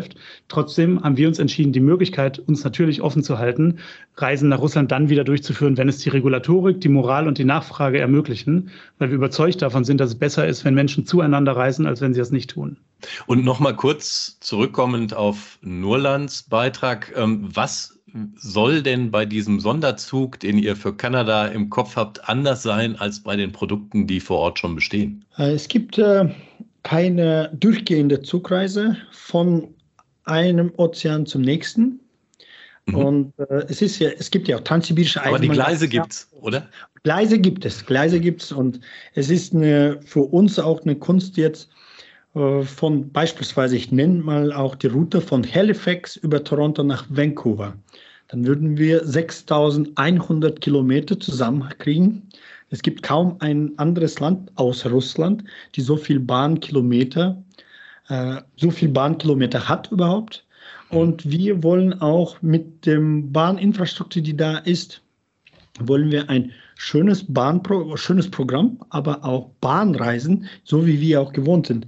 Trotzdem 0.49 1.03
haben 1.03 1.17
wir 1.17 1.29
uns 1.29 1.39
entschieden, 1.39 1.73
die 1.73 1.81
Möglichkeit, 1.81 2.39
uns 2.39 2.65
natürlich 2.65 3.03
offen 3.03 3.23
zu 3.23 3.39
halten, 3.39 3.79
Reisen 4.17 4.49
nach 4.49 4.61
Russland 4.61 4.93
dann 4.93 5.09
wieder 5.09 5.25
durchzuführen, 5.25 5.77
wenn 5.77 5.89
es 5.89 5.99
die 5.99 6.09
Regulatorik, 6.09 6.81
die 6.81 6.89
Moral 6.89 7.29
und 7.29 7.39
die 7.39 7.45
Nachfrage 7.45 7.99
ermöglichen, 7.99 8.71
weil 8.99 9.11
wir 9.11 9.17
überzeugt 9.17 9.63
davon 9.63 9.85
sind, 9.85 10.01
dass 10.01 10.11
es 10.11 10.19
besser 10.19 10.47
ist, 10.47 10.65
wenn 10.65 10.75
Menschen 10.75 11.07
zueinander 11.07 11.57
reisen, 11.57 11.87
als 11.87 12.01
wenn 12.01 12.15
sie 12.15 12.21
das 12.21 12.31
nicht 12.31 12.51
tun. 12.51 12.77
Und 13.27 13.45
nochmal 13.45 13.77
kurz 13.77 14.39
zurückkommend 14.41 15.15
auf 15.15 15.59
Nurlands 15.63 16.45
Beitrag. 16.45 17.13
Ähm, 17.17 17.49
was 17.55 17.99
soll 18.37 18.83
denn 18.83 19.11
bei 19.11 19.27
diesem 19.27 19.61
Sonderzug, 19.61 20.39
den 20.41 20.59
ihr 20.59 20.77
für 20.77 20.95
Kanada 20.95 21.47
im 21.47 21.69
Kopf 21.69 21.97
habt, 21.97 22.29
anders 22.29 22.63
sein 22.63 22.97
als 22.97 23.21
bei 23.21 23.37
den 23.37 23.53
Produkten, 23.53 24.07
die 24.07 24.21
vor 24.21 24.39
Ort 24.39 24.59
schon 24.59 24.75
bestehen? 24.75 25.25
Äh, 25.37 25.53
es 25.53 25.69
gibt 25.69 25.99
äh, 25.99 26.29
keine 26.83 27.51
durchgehende 27.59 28.23
Zugreise 28.23 28.97
von 29.11 29.75
einem 30.25 30.73
Ozean 30.77 31.27
zum 31.27 31.43
nächsten. 31.43 32.01
Mhm. 32.87 32.95
Und 32.95 33.33
äh, 33.39 33.65
es 33.69 33.83
ist 33.83 33.99
ja, 33.99 34.11
es 34.11 34.31
gibt 34.31 34.49
ja 34.49 34.57
auch 34.57 34.61
transsibirische 34.63 35.21
Eisenbahn. 35.21 35.35
Aber 35.35 35.43
die 35.43 35.49
Gleise 35.49 35.89
gibt 35.89 36.13
es, 36.13 36.29
oder? 36.41 36.69
Gleise 37.03 37.39
gibt 37.39 37.65
es, 37.65 37.85
Gleise 37.85 38.21
gibt 38.21 38.43
es 38.43 38.53
und 38.53 38.81
es 39.15 39.31
ist 39.31 39.55
eine, 39.55 40.01
für 40.05 40.21
uns 40.21 40.59
auch 40.59 40.83
eine 40.83 40.97
Kunst 40.97 41.37
jetzt 41.37 41.69
äh, 42.35 42.63
von 42.63 43.11
beispielsweise, 43.11 43.77
ich 43.77 43.93
nenne 43.93 44.23
mal 44.23 44.53
auch 44.53 44.75
die 44.75 44.89
Route 44.89 45.21
von 45.21 45.45
Halifax 45.45 46.17
über 46.17 46.43
Toronto 46.43 46.83
nach 46.83 47.07
Vancouver. 47.09 47.75
Dann 48.29 48.47
würden 48.47 48.79
wir 48.79 49.05
6100 49.05 50.61
Kilometer 50.61 51.21
zusammenkriegen. 51.21 52.23
Es 52.71 52.83
gibt 52.83 53.03
kaum 53.03 53.37
ein 53.41 53.79
anderes 53.79 54.19
Land 54.19 54.51
außer 54.57 54.91
Russland, 54.91 55.45
die 55.75 55.83
so 55.83 55.97
viel 55.97 56.19
Bahnkilometer, 56.19 57.41
äh, 58.09 58.37
so 58.57 58.71
viel 58.71 58.89
Bahnkilometer 58.89 59.69
hat 59.69 59.91
überhaupt. 59.91 60.47
Und 60.91 61.29
wir 61.29 61.63
wollen 61.63 62.01
auch 62.01 62.41
mit 62.43 62.87
dem 62.87 63.33
Bahninfrastruktur, 63.33 64.23
die 64.23 64.37
da 64.37 64.59
ist, 64.59 65.03
wollen 65.81 66.11
wir 66.13 66.29
ein 66.31 66.53
schönes 66.77 67.25
Bahnpro 67.33 67.97
schönes 67.97 68.31
Programm, 68.31 68.79
aber 68.91 69.25
auch 69.25 69.51
Bahnreisen, 69.61 70.49
so 70.65 70.87
wie 70.87 71.01
wir 71.01 71.21
auch 71.21 71.33
gewohnt 71.33 71.67
sind 71.67 71.87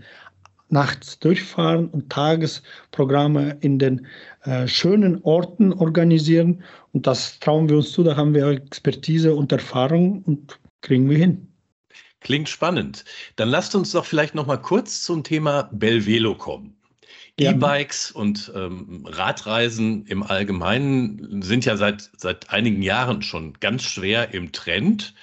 nachts 0.68 1.18
durchfahren 1.18 1.88
und 1.88 2.10
Tagesprogramme 2.10 3.56
in 3.60 3.78
den 3.78 4.06
äh, 4.42 4.66
schönen 4.66 5.22
Orten 5.22 5.72
organisieren. 5.72 6.62
Und 6.92 7.06
das 7.06 7.38
trauen 7.38 7.68
wir 7.68 7.76
uns 7.76 7.92
zu, 7.92 8.02
da 8.02 8.16
haben 8.16 8.34
wir 8.34 8.48
Expertise 8.48 9.34
und 9.34 9.52
Erfahrung 9.52 10.22
und 10.22 10.58
kriegen 10.80 11.08
wir 11.08 11.18
hin. 11.18 11.48
Klingt 12.26 12.48
spannend. 12.48 13.04
Dann 13.36 13.48
lasst 13.48 13.76
uns 13.76 13.92
doch 13.92 14.04
vielleicht 14.04 14.34
noch 14.34 14.46
mal 14.46 14.56
kurz 14.56 15.04
zum 15.04 15.22
Thema 15.22 15.70
Belvelo 15.70 16.34
kommen. 16.34 16.76
Ja. 17.38 17.52
E-Bikes 17.52 18.10
und 18.10 18.50
ähm, 18.52 19.06
Radreisen 19.06 20.04
im 20.06 20.24
Allgemeinen 20.24 21.40
sind 21.40 21.64
ja 21.64 21.76
seit, 21.76 22.10
seit 22.16 22.50
einigen 22.50 22.82
Jahren 22.82 23.22
schon 23.22 23.52
ganz 23.60 23.84
schwer 23.84 24.34
im 24.34 24.50
Trend. 24.50 25.14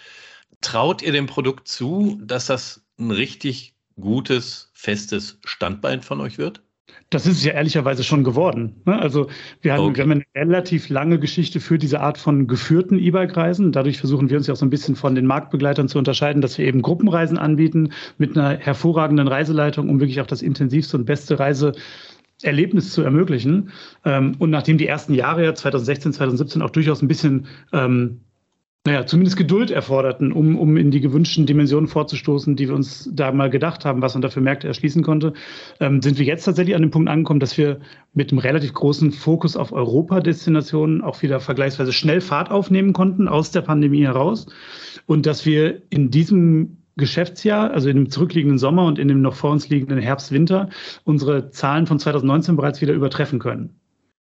Traut 0.62 1.02
ihr 1.02 1.12
dem 1.12 1.26
Produkt 1.26 1.68
zu, 1.68 2.22
dass 2.24 2.46
das 2.46 2.86
ein 2.98 3.12
richtig 3.12 3.76
gutes, 4.00 4.72
festes 4.72 5.40
Standbein 5.44 6.02
von 6.02 6.22
euch 6.22 6.38
wird? 6.38 6.63
Das 7.10 7.26
ist 7.26 7.38
es 7.38 7.46
ja 7.46 7.54
ehrlicherweise 7.54 8.04
schon 8.04 8.24
geworden. 8.24 8.82
Ne? 8.86 9.00
Also 9.00 9.28
wir 9.62 9.74
haben, 9.74 9.86
okay. 9.86 9.98
wir 9.98 10.04
haben 10.04 10.12
eine 10.12 10.24
relativ 10.36 10.90
lange 10.90 11.20
Geschichte 11.20 11.60
für 11.60 11.78
diese 11.78 12.02
Art 12.02 12.18
von 12.18 12.48
geführten 12.48 12.98
E-Bike-Reisen. 12.98 13.72
Dadurch 13.72 14.00
versuchen 14.00 14.30
wir 14.30 14.38
uns 14.38 14.48
ja 14.48 14.54
auch 14.54 14.58
so 14.58 14.66
ein 14.66 14.72
bisschen 14.72 14.96
von 14.96 15.16
den 15.16 15.26
Marktbegleitern 15.26 15.88
zu 15.88 15.98
unterscheiden, 15.98 16.42
dass 16.42 16.58
wir 16.58 16.66
eben 16.66 16.82
Gruppenreisen 16.82 17.38
anbieten 17.38 17.92
mit 18.18 18.38
einer 18.38 18.58
hervorragenden 18.58 19.28
Reiseleitung, 19.28 19.90
um 19.90 20.00
wirklich 20.00 20.22
auch 20.22 20.28
das 20.28 20.42
intensivste 20.42 20.98
und 20.98 21.06
beste 21.06 21.40
Reiseerlebnis 21.40 22.92
zu 22.92 23.04
ermöglichen. 23.04 23.72
Ähm, 24.04 24.36
und 24.40 24.50
nachdem 24.50 24.78
die 24.78 24.88
ersten 24.88 25.14
Jahre 25.14 25.46
ja 25.46 25.56
2016, 25.56 26.14
2017 26.14 26.62
auch 26.62 26.72
durchaus 26.72 27.02
ein 27.02 27.08
bisschen 27.08 27.48
ähm, 27.72 28.22
naja, 28.86 29.06
zumindest 29.06 29.38
Geduld 29.38 29.72
erforderten, 29.72 30.34
um, 30.34 30.58
um 30.58 30.76
in 30.76 30.92
die 30.92 31.00
gewünschten 31.00 31.46
Dimensionen 31.46 31.88
vorzustoßen, 31.88 32.58
die 32.58 32.68
wir 32.68 32.76
uns 32.76 33.10
da 33.14 33.32
mal 33.32 33.50
gedacht 33.50 33.86
haben, 33.86 34.02
was 34.02 34.14
man 34.14 34.22
dafür 34.22 34.42
Märkte 34.42 34.68
erschließen 34.68 35.04
konnte, 35.04 35.34
ähm, 35.80 36.02
sind 36.02 36.20
wir 36.20 36.26
jetzt 36.26 36.44
tatsächlich 36.44 36.76
an 36.76 36.82
dem 36.82 36.92
Punkt 36.92 37.10
angekommen, 37.10 37.40
dass 37.40 37.58
wir 37.58 37.80
mit 38.14 38.32
einem 38.32 38.40
relativ 38.40 38.74
großen 38.74 39.14
Fokus 39.14 39.56
auf 39.56 39.72
Europa-Destinationen 39.72 41.02
auch 41.02 41.22
wieder 41.22 41.40
vergleichsweise 41.40 41.94
schnell 41.94 42.20
Fahrt 42.20 42.52
aufnehmen 42.52 42.92
konnten 42.92 43.30
aus 43.30 43.52
der 43.52 43.62
Pandemie 43.62 44.04
heraus 44.04 44.48
und 45.06 45.26
dass 45.26 45.46
wir 45.46 45.82
in 45.90 46.12
diesem 46.12 46.78
Geschäftsjahr, 46.98 47.72
also 47.72 47.88
in 47.88 47.96
dem 47.96 48.10
zurückliegenden 48.10 48.60
Sommer 48.60 48.86
und 48.86 49.00
in 49.00 49.08
dem 49.08 49.22
noch 49.22 49.36
vor 49.36 49.52
uns 49.52 49.70
liegenden 49.70 50.00
Herbst-Winter, 50.00 50.70
unsere 51.06 51.52
Zahlen 51.52 51.88
von 51.88 52.00
2019 52.00 52.58
bereits 52.58 52.82
wieder 52.82 52.94
übertreffen 52.94 53.40
können. 53.40 53.80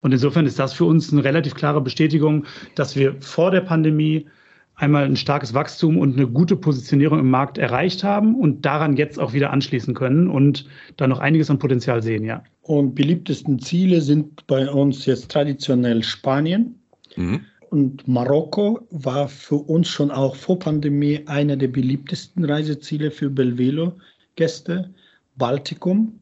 Und 0.01 0.11
insofern 0.11 0.45
ist 0.45 0.59
das 0.59 0.73
für 0.73 0.85
uns 0.85 1.11
eine 1.11 1.23
relativ 1.23 1.55
klare 1.55 1.81
Bestätigung, 1.81 2.45
dass 2.75 2.95
wir 2.95 3.15
vor 3.19 3.51
der 3.51 3.61
Pandemie 3.61 4.27
einmal 4.77 5.05
ein 5.05 5.15
starkes 5.15 5.53
Wachstum 5.53 5.97
und 5.97 6.15
eine 6.15 6.27
gute 6.27 6.55
Positionierung 6.55 7.19
im 7.19 7.29
Markt 7.29 7.57
erreicht 7.57 8.03
haben 8.03 8.35
und 8.35 8.63
daran 8.65 8.95
jetzt 8.95 9.19
auch 9.19 9.33
wieder 9.33 9.51
anschließen 9.51 9.95
können 9.95 10.27
und 10.27 10.67
da 10.97 11.07
noch 11.07 11.19
einiges 11.19 11.49
an 11.49 11.57
Potenzial 11.57 12.03
sehen, 12.03 12.23
ja. 12.23 12.43
Und 12.61 12.93
beliebtesten 12.93 13.59
Ziele 13.59 14.01
sind 14.01 14.45
bei 14.45 14.69
uns 14.69 15.05
jetzt 15.07 15.31
traditionell 15.31 16.03
Spanien. 16.03 16.79
Mhm. 17.15 17.41
Und 17.69 18.07
Marokko 18.07 18.87
war 18.91 19.27
für 19.27 19.55
uns 19.55 19.87
schon 19.87 20.11
auch 20.11 20.35
vor 20.35 20.59
Pandemie 20.59 21.21
einer 21.25 21.57
der 21.57 21.67
beliebtesten 21.67 22.45
Reiseziele 22.45 23.11
für 23.11 23.29
Belvelo-Gäste. 23.29 24.89
Baltikum. 25.35 26.19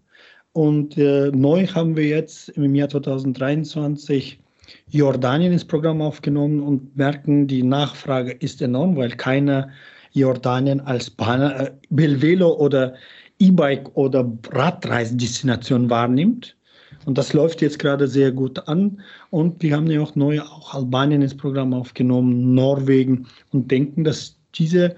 Und 0.55 0.97
äh, 0.97 1.31
neu 1.33 1.67
haben 1.67 1.97
wir 1.97 2.07
jetzt 2.07 2.47
im 2.47 2.73
Jahr 2.75 2.87
2023 2.87 4.39
Jordanien 4.87 5.51
ins 5.51 5.65
Programm 5.65 6.01
aufgenommen 6.01 6.61
und 6.61 6.95
merken, 6.95 7.45
die 7.45 7.61
Nachfrage 7.61 8.31
ist 8.31 8.61
enorm, 8.61 8.95
weil 8.95 9.09
keiner 9.09 9.67
Jordanien 10.13 10.79
als 10.79 11.09
Bahn, 11.09 11.41
äh, 11.41 11.71
Belvelo 11.89 12.53
oder 12.53 12.93
E-Bike 13.39 13.97
oder 13.97 14.31
Radreisendestination 14.49 15.89
wahrnimmt. 15.89 16.55
Und 17.03 17.17
das 17.17 17.33
läuft 17.33 17.61
jetzt 17.61 17.77
gerade 17.77 18.07
sehr 18.07 18.31
gut 18.31 18.65
an. 18.69 19.01
Und 19.31 19.61
wir 19.61 19.75
haben 19.75 19.91
ja 19.91 19.99
auch 19.99 20.15
neu 20.15 20.39
auch 20.39 20.73
Albanien 20.73 21.21
ins 21.21 21.35
Programm 21.35 21.73
aufgenommen, 21.73 22.55
Norwegen 22.55 23.27
und 23.51 23.69
denken, 23.69 24.05
dass 24.05 24.39
diese 24.55 24.95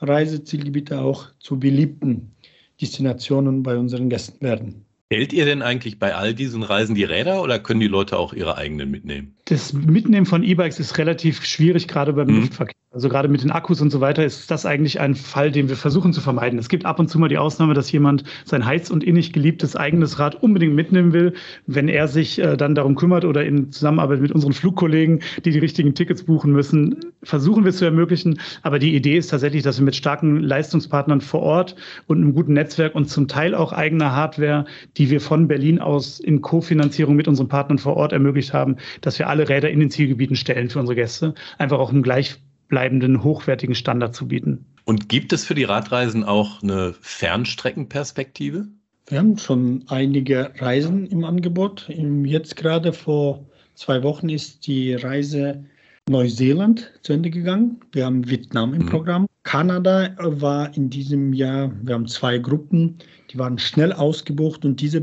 Reisezielgebiete 0.00 1.00
auch 1.00 1.28
zu 1.38 1.58
beliebten 1.58 2.30
Destinationen 2.78 3.62
bei 3.62 3.78
unseren 3.78 4.10
Gästen 4.10 4.44
werden. 4.44 4.84
Hält 5.10 5.32
ihr 5.32 5.46
denn 5.46 5.62
eigentlich 5.62 5.98
bei 5.98 6.14
all 6.14 6.34
diesen 6.34 6.62
Reisen 6.62 6.94
die 6.94 7.04
Räder 7.04 7.42
oder 7.42 7.58
können 7.58 7.80
die 7.80 7.88
Leute 7.88 8.18
auch 8.18 8.32
ihre 8.34 8.56
eigenen 8.56 8.90
mitnehmen? 8.90 9.37
Das 9.48 9.72
Mitnehmen 9.72 10.26
von 10.26 10.42
E-Bikes 10.42 10.78
ist 10.78 10.98
relativ 10.98 11.42
schwierig, 11.44 11.88
gerade 11.88 12.12
beim 12.12 12.28
mhm. 12.28 12.40
Luftverkehr. 12.40 12.74
Also 12.90 13.10
gerade 13.10 13.28
mit 13.28 13.42
den 13.42 13.50
Akkus 13.50 13.82
und 13.82 13.90
so 13.90 14.00
weiter 14.00 14.24
ist 14.24 14.50
das 14.50 14.64
eigentlich 14.64 14.98
ein 14.98 15.14
Fall, 15.14 15.50
den 15.50 15.68
wir 15.68 15.76
versuchen 15.76 16.14
zu 16.14 16.22
vermeiden. 16.22 16.58
Es 16.58 16.70
gibt 16.70 16.86
ab 16.86 16.98
und 16.98 17.08
zu 17.08 17.18
mal 17.18 17.28
die 17.28 17.36
Ausnahme, 17.36 17.74
dass 17.74 17.92
jemand 17.92 18.24
sein 18.46 18.64
heiß 18.64 18.90
und 18.90 19.04
innig 19.04 19.34
geliebtes 19.34 19.76
eigenes 19.76 20.18
Rad 20.18 20.42
unbedingt 20.42 20.74
mitnehmen 20.74 21.12
will. 21.12 21.34
Wenn 21.66 21.88
er 21.88 22.08
sich 22.08 22.38
äh, 22.38 22.56
dann 22.56 22.74
darum 22.74 22.94
kümmert 22.94 23.26
oder 23.26 23.44
in 23.44 23.70
Zusammenarbeit 23.72 24.22
mit 24.22 24.32
unseren 24.32 24.54
Flugkollegen, 24.54 25.20
die 25.44 25.50
die 25.50 25.58
richtigen 25.58 25.94
Tickets 25.94 26.22
buchen 26.22 26.50
müssen, 26.50 26.96
versuchen 27.22 27.64
wir 27.64 27.70
es 27.70 27.76
zu 27.76 27.84
ermöglichen. 27.84 28.40
Aber 28.62 28.78
die 28.78 28.96
Idee 28.96 29.18
ist 29.18 29.28
tatsächlich, 29.28 29.62
dass 29.62 29.78
wir 29.78 29.84
mit 29.84 29.94
starken 29.94 30.40
Leistungspartnern 30.40 31.20
vor 31.20 31.42
Ort 31.42 31.76
und 32.06 32.16
einem 32.16 32.32
guten 32.32 32.54
Netzwerk 32.54 32.94
und 32.94 33.10
zum 33.10 33.28
Teil 33.28 33.54
auch 33.54 33.74
eigener 33.74 34.16
Hardware, 34.16 34.64
die 34.96 35.10
wir 35.10 35.20
von 35.20 35.46
Berlin 35.46 35.78
aus 35.78 36.20
in 36.20 36.40
Kofinanzierung 36.40 37.16
mit 37.16 37.28
unseren 37.28 37.48
Partnern 37.48 37.76
vor 37.76 37.98
Ort 37.98 38.14
ermöglicht 38.14 38.54
haben, 38.54 38.76
dass 39.02 39.18
wir 39.18 39.28
alle 39.28 39.37
Räder 39.42 39.70
in 39.70 39.80
den 39.80 39.90
Zielgebieten 39.90 40.36
stellen 40.36 40.70
für 40.70 40.78
unsere 40.78 40.96
Gäste. 40.96 41.34
Einfach 41.58 41.78
auch 41.78 41.92
im 41.92 42.02
gleich 42.02 42.36
bleibenden, 42.68 43.22
hochwertigen 43.22 43.74
Standard 43.74 44.14
zu 44.14 44.28
bieten. 44.28 44.64
Und 44.84 45.08
gibt 45.08 45.32
es 45.32 45.44
für 45.44 45.54
die 45.54 45.64
Radreisen 45.64 46.24
auch 46.24 46.62
eine 46.62 46.94
Fernstreckenperspektive? 47.00 48.68
Wir 49.06 49.18
haben 49.18 49.38
schon 49.38 49.84
einige 49.88 50.52
Reisen 50.58 51.06
im 51.06 51.24
Angebot. 51.24 51.88
Jetzt 51.88 52.56
gerade 52.56 52.92
vor 52.92 53.44
zwei 53.74 54.02
Wochen 54.02 54.28
ist 54.28 54.66
die 54.66 54.94
Reise 54.94 55.64
Neuseeland 56.08 56.90
zu 57.02 57.12
Ende 57.12 57.30
gegangen. 57.30 57.80
Wir 57.92 58.06
haben 58.06 58.28
Vietnam 58.28 58.74
im 58.74 58.82
mhm. 58.82 58.86
Programm. 58.86 59.26
Kanada 59.44 60.14
war 60.18 60.76
in 60.76 60.90
diesem 60.90 61.32
Jahr, 61.32 61.72
wir 61.82 61.94
haben 61.94 62.06
zwei 62.06 62.38
Gruppen, 62.38 62.98
die 63.30 63.38
waren 63.38 63.58
schnell 63.58 63.92
ausgebucht 63.92 64.64
und 64.64 64.80
diese, 64.80 65.00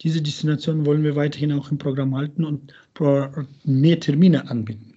diese 0.00 0.22
Destination 0.22 0.86
wollen 0.86 1.04
wir 1.04 1.16
weiterhin 1.16 1.52
auch 1.52 1.70
im 1.70 1.78
Programm 1.78 2.16
halten 2.16 2.44
und 2.44 2.72
mehr 3.64 4.00
Termine 4.00 4.48
anbieten. 4.48 4.94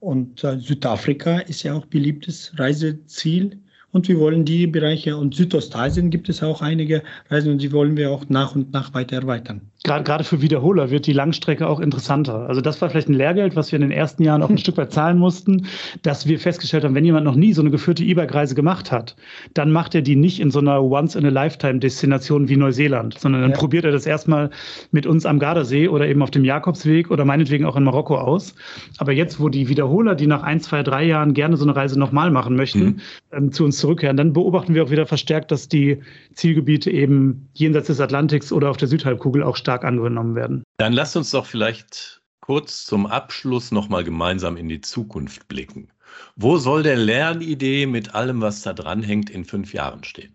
Und 0.00 0.42
äh, 0.44 0.58
Südafrika 0.58 1.40
ist 1.40 1.62
ja 1.62 1.74
auch 1.74 1.86
beliebtes 1.86 2.58
Reiseziel. 2.58 3.58
Und 3.92 4.08
wir 4.08 4.18
wollen 4.18 4.44
die 4.44 4.66
Bereiche 4.66 5.16
und 5.16 5.34
Südostasien 5.34 6.10
gibt 6.10 6.28
es 6.28 6.42
auch 6.42 6.62
einige 6.62 7.02
Reisen 7.28 7.52
und 7.52 7.62
die 7.62 7.72
wollen 7.72 7.96
wir 7.96 8.10
auch 8.10 8.28
nach 8.28 8.54
und 8.54 8.72
nach 8.72 8.94
weiter 8.94 9.16
erweitern 9.16 9.70
gerade, 9.84 10.04
gerade 10.04 10.24
für 10.24 10.42
Wiederholer 10.42 10.90
wird 10.90 11.06
die 11.06 11.12
Langstrecke 11.12 11.66
auch 11.66 11.80
interessanter. 11.80 12.48
Also 12.48 12.60
das 12.60 12.80
war 12.80 12.90
vielleicht 12.90 13.08
ein 13.08 13.14
Lehrgeld, 13.14 13.56
was 13.56 13.72
wir 13.72 13.76
in 13.76 13.82
den 13.82 13.92
ersten 13.92 14.22
Jahren 14.22 14.42
auch 14.42 14.50
ein 14.50 14.58
Stück 14.58 14.76
weit 14.76 14.92
zahlen 14.92 15.18
mussten, 15.18 15.66
dass 16.02 16.26
wir 16.26 16.38
festgestellt 16.38 16.84
haben, 16.84 16.94
wenn 16.94 17.04
jemand 17.04 17.24
noch 17.24 17.34
nie 17.34 17.52
so 17.52 17.62
eine 17.62 17.70
geführte 17.70 18.04
E-Bike-Reise 18.04 18.54
gemacht 18.54 18.92
hat, 18.92 19.16
dann 19.54 19.72
macht 19.72 19.94
er 19.94 20.02
die 20.02 20.16
nicht 20.16 20.40
in 20.40 20.50
so 20.50 20.58
einer 20.58 20.82
Once-in-a-Lifetime-Destination 20.82 22.48
wie 22.48 22.56
Neuseeland, 22.56 23.18
sondern 23.18 23.42
dann 23.42 23.52
ja. 23.52 23.56
probiert 23.56 23.84
er 23.84 23.92
das 23.92 24.06
erstmal 24.06 24.50
mit 24.90 25.06
uns 25.06 25.24
am 25.24 25.38
Gardasee 25.38 25.88
oder 25.88 26.06
eben 26.06 26.22
auf 26.22 26.30
dem 26.30 26.44
Jakobsweg 26.44 27.10
oder 27.10 27.24
meinetwegen 27.24 27.64
auch 27.64 27.76
in 27.76 27.84
Marokko 27.84 28.18
aus. 28.18 28.54
Aber 28.98 29.12
jetzt, 29.12 29.40
wo 29.40 29.48
die 29.48 29.68
Wiederholer, 29.68 30.14
die 30.14 30.26
nach 30.26 30.42
ein, 30.42 30.60
zwei, 30.60 30.82
drei 30.82 31.04
Jahren 31.04 31.32
gerne 31.32 31.56
so 31.56 31.64
eine 31.64 31.74
Reise 31.74 31.98
nochmal 31.98 32.30
machen 32.30 32.56
möchten, 32.56 32.84
mhm. 32.84 33.00
ähm, 33.32 33.52
zu 33.52 33.64
uns 33.64 33.78
zurückkehren, 33.80 34.16
dann 34.16 34.32
beobachten 34.32 34.74
wir 34.74 34.84
auch 34.84 34.90
wieder 34.90 35.06
verstärkt, 35.06 35.50
dass 35.50 35.68
die 35.68 36.02
Zielgebiete 36.34 36.90
eben 36.90 37.48
jenseits 37.54 37.88
des 37.88 38.00
Atlantiks 38.00 38.52
oder 38.52 38.70
auf 38.70 38.76
der 38.76 38.88
Südhalbkugel 38.88 39.42
auch 39.42 39.56
stark 39.56 39.84
angenommen 39.84 40.34
werden. 40.34 40.62
Dann 40.78 40.92
lasst 40.92 41.16
uns 41.16 41.30
doch 41.30 41.46
vielleicht 41.46 42.20
kurz 42.40 42.84
zum 42.84 43.06
Abschluss 43.06 43.72
nochmal 43.72 44.04
gemeinsam 44.04 44.56
in 44.56 44.68
die 44.68 44.80
Zukunft 44.80 45.48
blicken. 45.48 45.88
Wo 46.36 46.58
soll 46.58 46.82
der 46.82 46.96
Lernidee 46.96 47.86
mit 47.86 48.14
allem, 48.14 48.40
was 48.40 48.62
da 48.62 48.72
dran 48.72 49.02
hängt, 49.02 49.30
in 49.30 49.44
fünf 49.44 49.72
Jahren 49.72 50.04
stehen? 50.04 50.34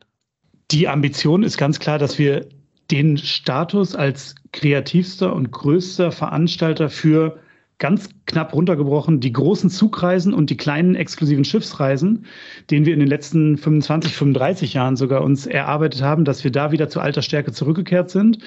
Die 0.72 0.88
Ambition 0.88 1.44
ist 1.44 1.58
ganz 1.58 1.80
klar, 1.80 2.00
dass 2.00 2.18
wir 2.18 2.48
den 2.92 3.18
Status 3.18 3.96
als 3.96 4.36
kreativster 4.52 5.34
und 5.34 5.52
größter 5.52 6.12
Veranstalter 6.12 6.90
für 6.90 7.40
ganz 7.78 8.10
knapp 8.26 8.54
runtergebrochen 8.54 9.20
die 9.20 9.34
großen 9.34 9.70
Zugreisen 9.70 10.34
und 10.34 10.50
die 10.50 10.58
kleinen 10.58 10.96
exklusiven 10.96 11.44
Schiffsreisen, 11.44 12.26
den 12.72 12.86
wir 12.86 12.94
in 12.94 13.00
den 13.00 13.10
letzten 13.10 13.58
25, 13.58 14.14
35 14.14 14.74
Jahren 14.74 14.96
sogar 14.96 15.22
uns 15.22 15.46
erarbeitet 15.46 16.02
haben, 16.02 16.26
dass 16.26 16.44
wir 16.44 16.52
da 16.52 16.72
wieder 16.72 16.90
zu 16.90 17.00
alter 17.00 17.22
Stärke 17.22 17.52
zurückgekehrt 17.52 18.10
sind 18.10 18.40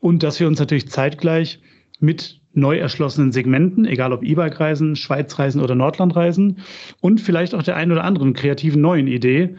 und 0.00 0.22
dass 0.22 0.40
wir 0.40 0.46
uns 0.46 0.58
natürlich 0.58 0.88
zeitgleich 0.88 1.60
mit 2.00 2.40
neu 2.52 2.78
erschlossenen 2.78 3.32
Segmenten, 3.32 3.84
egal 3.84 4.12
ob 4.12 4.22
E-Bike-Reisen, 4.22 4.96
Schweizreisen 4.96 5.60
oder 5.60 5.74
Nordlandreisen 5.74 6.58
und 7.00 7.20
vielleicht 7.20 7.54
auch 7.54 7.62
der 7.62 7.76
einen 7.76 7.92
oder 7.92 8.04
anderen 8.04 8.32
kreativen 8.32 8.80
neuen 8.80 9.06
Idee 9.06 9.56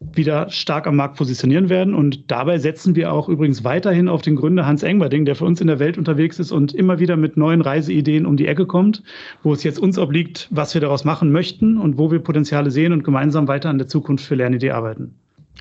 wieder 0.00 0.48
stark 0.50 0.86
am 0.86 0.96
Markt 0.96 1.16
positionieren 1.16 1.68
werden. 1.68 1.94
Und 1.94 2.30
dabei 2.30 2.58
setzen 2.58 2.94
wir 2.94 3.12
auch 3.12 3.28
übrigens 3.28 3.64
weiterhin 3.64 4.08
auf 4.08 4.22
den 4.22 4.36
Gründer 4.36 4.66
Hans 4.66 4.82
Engberding, 4.82 5.24
der 5.24 5.34
für 5.34 5.44
uns 5.44 5.60
in 5.60 5.66
der 5.66 5.80
Welt 5.80 5.98
unterwegs 5.98 6.38
ist 6.38 6.52
und 6.52 6.72
immer 6.72 7.00
wieder 7.00 7.16
mit 7.16 7.36
neuen 7.36 7.60
Reiseideen 7.60 8.24
um 8.24 8.36
die 8.36 8.46
Ecke 8.46 8.66
kommt, 8.66 9.02
wo 9.42 9.52
es 9.52 9.64
jetzt 9.64 9.78
uns 9.78 9.98
obliegt, 9.98 10.48
was 10.50 10.74
wir 10.74 10.80
daraus 10.80 11.04
machen 11.04 11.32
möchten 11.32 11.78
und 11.78 11.98
wo 11.98 12.10
wir 12.10 12.20
Potenziale 12.20 12.70
sehen 12.70 12.92
und 12.92 13.02
gemeinsam 13.02 13.48
weiter 13.48 13.70
an 13.70 13.78
der 13.78 13.88
Zukunft 13.88 14.24
für 14.24 14.36
Lernidee 14.36 14.70
arbeiten. 14.70 15.14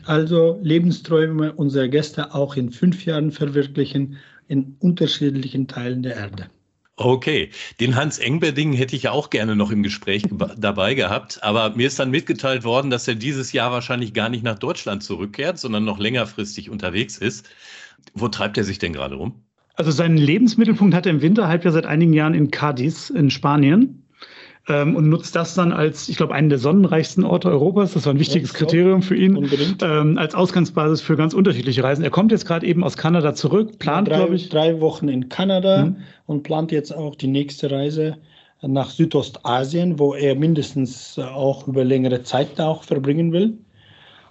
Also 0.05 0.59
Lebensträume 0.61 1.53
unserer 1.53 1.87
Gäste 1.87 2.35
auch 2.35 2.55
in 2.55 2.71
fünf 2.71 3.05
Jahren 3.05 3.31
verwirklichen 3.31 4.17
in 4.47 4.75
unterschiedlichen 4.79 5.67
Teilen 5.67 6.03
der 6.03 6.15
Erde. 6.15 6.45
Okay, 6.99 7.51
den 7.79 7.95
Hans 7.95 8.17
Engberding 8.17 8.73
hätte 8.73 8.95
ich 8.95 9.03
ja 9.03 9.11
auch 9.11 9.29
gerne 9.29 9.55
noch 9.55 9.69
im 9.69 9.83
Gespräch 9.83 10.23
dabei 10.57 10.95
gehabt, 10.95 11.43
aber 11.43 11.75
mir 11.75 11.85
ist 11.85 11.99
dann 11.99 12.09
mitgeteilt 12.09 12.63
worden, 12.63 12.89
dass 12.89 13.07
er 13.07 13.13
dieses 13.13 13.53
Jahr 13.53 13.71
wahrscheinlich 13.71 14.15
gar 14.15 14.29
nicht 14.29 14.43
nach 14.43 14.57
Deutschland 14.57 15.03
zurückkehrt, 15.03 15.59
sondern 15.59 15.85
noch 15.85 15.99
längerfristig 15.99 16.71
unterwegs 16.71 17.19
ist. 17.19 17.47
Wo 18.15 18.29
treibt 18.29 18.57
er 18.57 18.63
sich 18.63 18.79
denn 18.79 18.93
gerade 18.93 19.13
rum? 19.13 19.43
Also 19.75 19.91
seinen 19.91 20.17
Lebensmittelpunkt 20.17 20.95
hat 20.95 21.05
er 21.05 21.11
im 21.11 21.21
Winterhalbjahr 21.21 21.71
seit 21.71 21.85
einigen 21.85 22.13
Jahren 22.13 22.33
in 22.33 22.49
Cadiz 22.49 23.11
in 23.11 23.29
Spanien 23.29 24.06
ähm, 24.67 24.95
und 24.95 25.07
nutzt 25.09 25.35
das 25.35 25.53
dann 25.53 25.71
als, 25.71 26.09
ich 26.09 26.17
glaube, 26.17 26.33
einen 26.33 26.49
der 26.49 26.59
sonnenreichsten 26.59 27.23
Orte 27.23 27.49
Europas. 27.49 27.93
Das 27.93 28.05
war 28.05 28.13
ein 28.13 28.19
wichtiges 28.19 28.51
ja, 28.51 28.59
Kriterium 28.59 29.01
für 29.01 29.15
ihn, 29.15 29.49
ähm, 29.81 30.17
als 30.17 30.35
Ausgangsbasis 30.35 31.01
für 31.01 31.15
ganz 31.15 31.33
unterschiedliche 31.33 31.83
Reisen. 31.83 32.03
Er 32.03 32.09
kommt 32.09 32.31
jetzt 32.31 32.45
gerade 32.45 32.65
eben 32.65 32.83
aus 32.83 32.97
Kanada 32.97 33.33
zurück, 33.33 33.79
plant, 33.79 34.09
glaube 34.09 34.35
ich. 34.35 34.49
Drei 34.49 34.79
Wochen 34.81 35.07
in 35.07 35.29
Kanada 35.29 35.85
mhm. 35.85 35.97
und 36.25 36.43
plant 36.43 36.71
jetzt 36.71 36.93
auch 36.93 37.15
die 37.15 37.27
nächste 37.27 37.71
Reise 37.71 38.17
nach 38.61 38.89
Südostasien, 38.89 39.99
wo 39.99 40.13
er 40.15 40.35
mindestens 40.35 41.17
auch 41.19 41.67
über 41.67 41.83
längere 41.83 42.23
Zeit 42.23 42.49
da 42.55 42.67
auch 42.67 42.83
verbringen 42.83 43.31
will. 43.31 43.57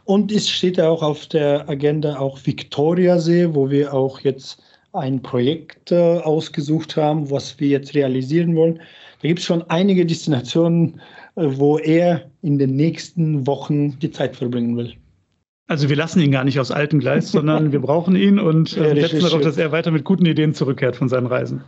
Und 0.05 0.31
es 0.31 0.49
steht 0.49 0.81
auch 0.81 1.03
auf 1.03 1.27
der 1.27 1.69
Agenda 1.69 2.19
auch 2.19 2.39
Viktoriasee, 2.45 3.55
wo 3.55 3.71
wir 3.71 3.93
auch 3.93 4.21
jetzt 4.21 4.63
ein 4.93 5.21
Projekt 5.21 5.93
äh, 5.93 6.19
ausgesucht 6.19 6.97
haben, 6.97 7.31
was 7.31 7.59
wir 7.61 7.69
jetzt 7.69 7.95
realisieren 7.95 8.55
wollen. 8.57 8.81
Da 9.27 9.29
gibt 9.29 9.41
es 9.41 9.47
schon 9.47 9.63
einige 9.63 10.07
Destinationen, 10.07 11.01
äh, 11.35 11.47
wo 11.47 11.79
er 11.79 12.31
in 12.43 12.61
den 12.61 12.77
nächsten 12.77 13.45
Wochen 13.45 13.99
die 13.99 14.13
Zeit 14.13 14.37
verbringen 14.37 14.77
will. 14.77 14.95
Also 15.67 15.89
wir 15.89 15.97
lassen 15.97 16.21
ihn 16.21 16.31
gar 16.31 16.45
nicht 16.45 16.61
aus 16.61 16.71
alten 16.71 17.01
Gleis, 17.01 17.33
sondern 17.33 17.73
wir 17.73 17.81
brauchen 17.81 18.15
ihn 18.15 18.39
und 18.39 18.77
äh, 18.77 18.95
setzen 19.01 19.19
darauf, 19.23 19.41
dass 19.41 19.57
er 19.57 19.73
weiter 19.73 19.91
mit 19.91 20.05
guten 20.05 20.27
Ideen 20.27 20.55
zurückkehrt 20.55 20.95
von 20.95 21.09
seinen 21.09 21.27
Reisen. 21.27 21.65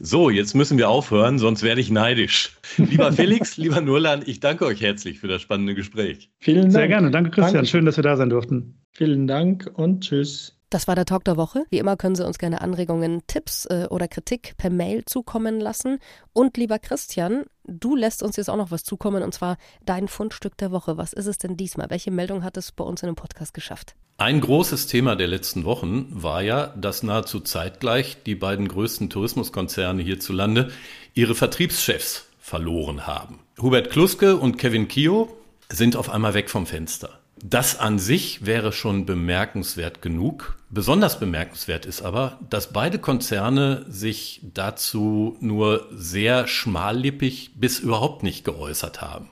So, 0.00 0.30
jetzt 0.30 0.54
müssen 0.54 0.78
wir 0.78 0.88
aufhören, 0.88 1.38
sonst 1.38 1.62
werde 1.62 1.82
ich 1.82 1.90
neidisch. 1.90 2.56
Lieber 2.78 3.12
Felix, 3.12 3.58
lieber 3.58 3.82
Nurlan, 3.82 4.22
ich 4.24 4.40
danke 4.40 4.64
euch 4.64 4.80
herzlich 4.80 5.18
für 5.18 5.28
das 5.28 5.42
spannende 5.42 5.74
Gespräch. 5.74 6.30
Vielen 6.38 6.62
Dank. 6.62 6.72
Sehr 6.72 6.88
gerne. 6.88 7.10
Danke, 7.10 7.32
Christian. 7.32 7.52
Danke. 7.52 7.68
Schön, 7.68 7.84
dass 7.84 7.98
wir 7.98 8.04
da 8.04 8.16
sein 8.16 8.30
durften. 8.30 8.78
Vielen 8.92 9.26
Dank 9.26 9.70
und 9.74 10.04
tschüss. 10.04 10.56
Das 10.72 10.88
war 10.88 10.94
der 10.94 11.04
Talk 11.04 11.22
der 11.24 11.36
Woche. 11.36 11.66
Wie 11.68 11.76
immer 11.76 11.98
können 11.98 12.14
Sie 12.14 12.24
uns 12.24 12.38
gerne 12.38 12.62
Anregungen, 12.62 13.20
Tipps 13.26 13.66
äh, 13.66 13.88
oder 13.90 14.08
Kritik 14.08 14.54
per 14.56 14.70
Mail 14.70 15.04
zukommen 15.04 15.60
lassen. 15.60 15.98
Und 16.32 16.56
lieber 16.56 16.78
Christian, 16.78 17.44
du 17.64 17.94
lässt 17.94 18.22
uns 18.22 18.36
jetzt 18.36 18.48
auch 18.48 18.56
noch 18.56 18.70
was 18.70 18.82
zukommen 18.82 19.22
und 19.22 19.34
zwar 19.34 19.58
dein 19.84 20.08
Fundstück 20.08 20.56
der 20.56 20.70
Woche. 20.70 20.96
Was 20.96 21.12
ist 21.12 21.26
es 21.26 21.36
denn 21.36 21.58
diesmal? 21.58 21.90
Welche 21.90 22.10
Meldung 22.10 22.42
hat 22.42 22.56
es 22.56 22.72
bei 22.72 22.84
uns 22.84 23.02
in 23.02 23.08
dem 23.08 23.16
Podcast 23.16 23.52
geschafft? 23.52 23.96
Ein 24.16 24.40
großes 24.40 24.86
Thema 24.86 25.14
der 25.14 25.26
letzten 25.26 25.66
Wochen 25.66 26.06
war 26.10 26.40
ja, 26.40 26.68
dass 26.68 27.02
nahezu 27.02 27.40
zeitgleich 27.40 28.22
die 28.24 28.34
beiden 28.34 28.66
größten 28.66 29.10
Tourismuskonzerne 29.10 30.02
hierzulande 30.02 30.70
ihre 31.12 31.34
Vertriebschefs 31.34 32.28
verloren 32.40 33.06
haben. 33.06 33.40
Hubert 33.60 33.90
Kluske 33.90 34.38
und 34.38 34.56
Kevin 34.56 34.88
Kio 34.88 35.36
sind 35.70 35.96
auf 35.96 36.08
einmal 36.08 36.32
weg 36.32 36.48
vom 36.48 36.64
Fenster. 36.64 37.21
Das 37.44 37.76
an 37.76 37.98
sich 37.98 38.46
wäre 38.46 38.70
schon 38.70 39.04
bemerkenswert 39.04 40.00
genug. 40.00 40.56
Besonders 40.70 41.18
bemerkenswert 41.18 41.86
ist 41.86 42.00
aber, 42.00 42.38
dass 42.48 42.72
beide 42.72 43.00
Konzerne 43.00 43.84
sich 43.88 44.40
dazu 44.54 45.36
nur 45.40 45.88
sehr 45.92 46.46
schmallippig 46.46 47.50
bis 47.56 47.80
überhaupt 47.80 48.22
nicht 48.22 48.44
geäußert 48.44 49.00
haben. 49.00 49.28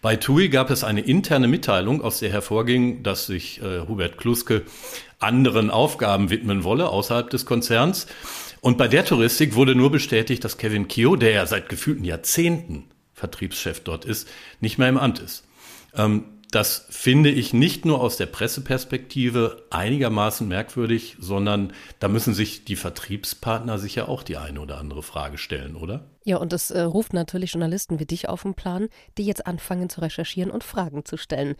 Bei 0.00 0.16
TUI 0.16 0.48
gab 0.48 0.70
es 0.70 0.84
eine 0.84 1.02
interne 1.02 1.48
Mitteilung, 1.48 2.00
aus 2.00 2.20
der 2.20 2.30
hervorging, 2.30 3.02
dass 3.02 3.26
sich 3.26 3.60
äh, 3.60 3.86
Hubert 3.86 4.16
Kluske 4.16 4.62
anderen 5.18 5.70
Aufgaben 5.70 6.30
widmen 6.30 6.64
wolle 6.64 6.88
außerhalb 6.88 7.28
des 7.28 7.44
Konzerns. 7.44 8.06
Und 8.62 8.78
bei 8.78 8.88
der 8.88 9.04
Touristik 9.04 9.54
wurde 9.54 9.74
nur 9.74 9.90
bestätigt, 9.90 10.42
dass 10.44 10.56
Kevin 10.56 10.88
Kio, 10.88 11.14
der 11.14 11.32
ja 11.32 11.44
seit 11.44 11.68
gefühlten 11.68 12.06
Jahrzehnten 12.06 12.84
Vertriebschef 13.12 13.80
dort 13.80 14.06
ist, 14.06 14.28
nicht 14.60 14.78
mehr 14.78 14.88
im 14.88 14.96
Amt 14.96 15.18
ist. 15.18 15.44
Ähm, 15.94 16.24
das 16.50 16.86
finde 16.90 17.30
ich 17.30 17.52
nicht 17.52 17.84
nur 17.84 18.00
aus 18.00 18.16
der 18.16 18.26
Presseperspektive 18.26 19.66
einigermaßen 19.70 20.46
merkwürdig, 20.46 21.16
sondern 21.20 21.72
da 21.98 22.08
müssen 22.08 22.34
sich 22.34 22.64
die 22.64 22.76
Vertriebspartner 22.76 23.78
sicher 23.78 24.08
auch 24.08 24.22
die 24.22 24.36
eine 24.36 24.60
oder 24.60 24.78
andere 24.78 25.02
Frage 25.02 25.38
stellen, 25.38 25.76
oder? 25.76 26.06
Ja, 26.24 26.38
und 26.38 26.52
es 26.52 26.70
äh, 26.70 26.80
ruft 26.80 27.12
natürlich 27.12 27.52
Journalisten 27.52 27.98
wie 27.98 28.06
dich 28.06 28.28
auf 28.28 28.42
den 28.42 28.54
Plan, 28.54 28.88
die 29.16 29.24
jetzt 29.24 29.46
anfangen 29.46 29.88
zu 29.88 30.00
recherchieren 30.00 30.50
und 30.50 30.64
Fragen 30.64 31.04
zu 31.04 31.16
stellen. 31.16 31.56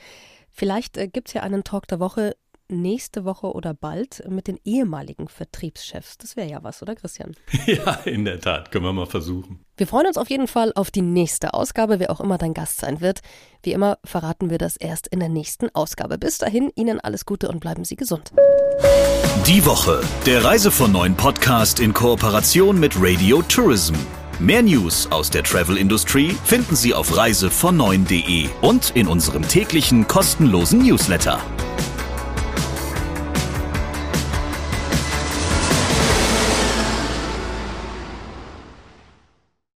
Vielleicht 0.50 0.96
äh, 0.96 1.08
gibt 1.08 1.28
es 1.28 1.34
ja 1.34 1.42
einen 1.42 1.64
Talk 1.64 1.86
der 1.88 2.00
Woche, 2.00 2.36
nächste 2.70 3.24
Woche 3.24 3.52
oder 3.52 3.74
bald 3.74 4.22
mit 4.28 4.46
den 4.46 4.58
ehemaligen 4.64 5.28
Vertriebschefs. 5.28 6.18
Das 6.18 6.36
wäre 6.36 6.48
ja 6.48 6.62
was, 6.62 6.82
oder 6.82 6.94
Christian? 6.94 7.34
Ja, 7.66 7.94
in 8.04 8.24
der 8.24 8.40
Tat, 8.40 8.72
können 8.72 8.84
wir 8.84 8.92
mal 8.92 9.06
versuchen. 9.06 9.64
Wir 9.76 9.86
freuen 9.86 10.06
uns 10.06 10.18
auf 10.18 10.28
jeden 10.28 10.48
Fall 10.48 10.72
auf 10.74 10.90
die 10.90 11.02
nächste 11.02 11.54
Ausgabe, 11.54 12.00
wer 12.00 12.10
auch 12.10 12.20
immer 12.20 12.36
dein 12.36 12.54
Gast 12.54 12.78
sein 12.78 13.00
wird. 13.00 13.20
Wie 13.62 13.72
immer 13.72 13.98
verraten 14.04 14.50
wir 14.50 14.58
das 14.58 14.76
erst 14.76 15.06
in 15.08 15.20
der 15.20 15.28
nächsten 15.28 15.68
Ausgabe. 15.74 16.18
Bis 16.18 16.38
dahin, 16.38 16.70
Ihnen 16.74 17.00
alles 17.00 17.24
Gute 17.24 17.48
und 17.48 17.60
bleiben 17.60 17.84
Sie 17.84 17.96
gesund. 17.96 18.32
Die 19.46 19.64
Woche, 19.64 20.02
der 20.26 20.44
Reise 20.44 20.70
von 20.70 20.92
neuen 20.92 21.14
Podcast 21.16 21.80
in 21.80 21.94
Kooperation 21.94 22.78
mit 22.78 22.94
Radio 23.00 23.42
Tourism. 23.42 23.94
Mehr 24.38 24.62
News 24.62 25.06
aus 25.10 25.28
der 25.28 25.42
Travel 25.42 25.76
Industry 25.76 26.34
finden 26.44 26.74
Sie 26.74 26.94
auf 26.94 27.12
reisevon9.de 27.12 28.48
und 28.62 28.90
in 28.96 29.06
unserem 29.06 29.46
täglichen 29.46 30.08
kostenlosen 30.08 30.78
Newsletter. 30.80 31.38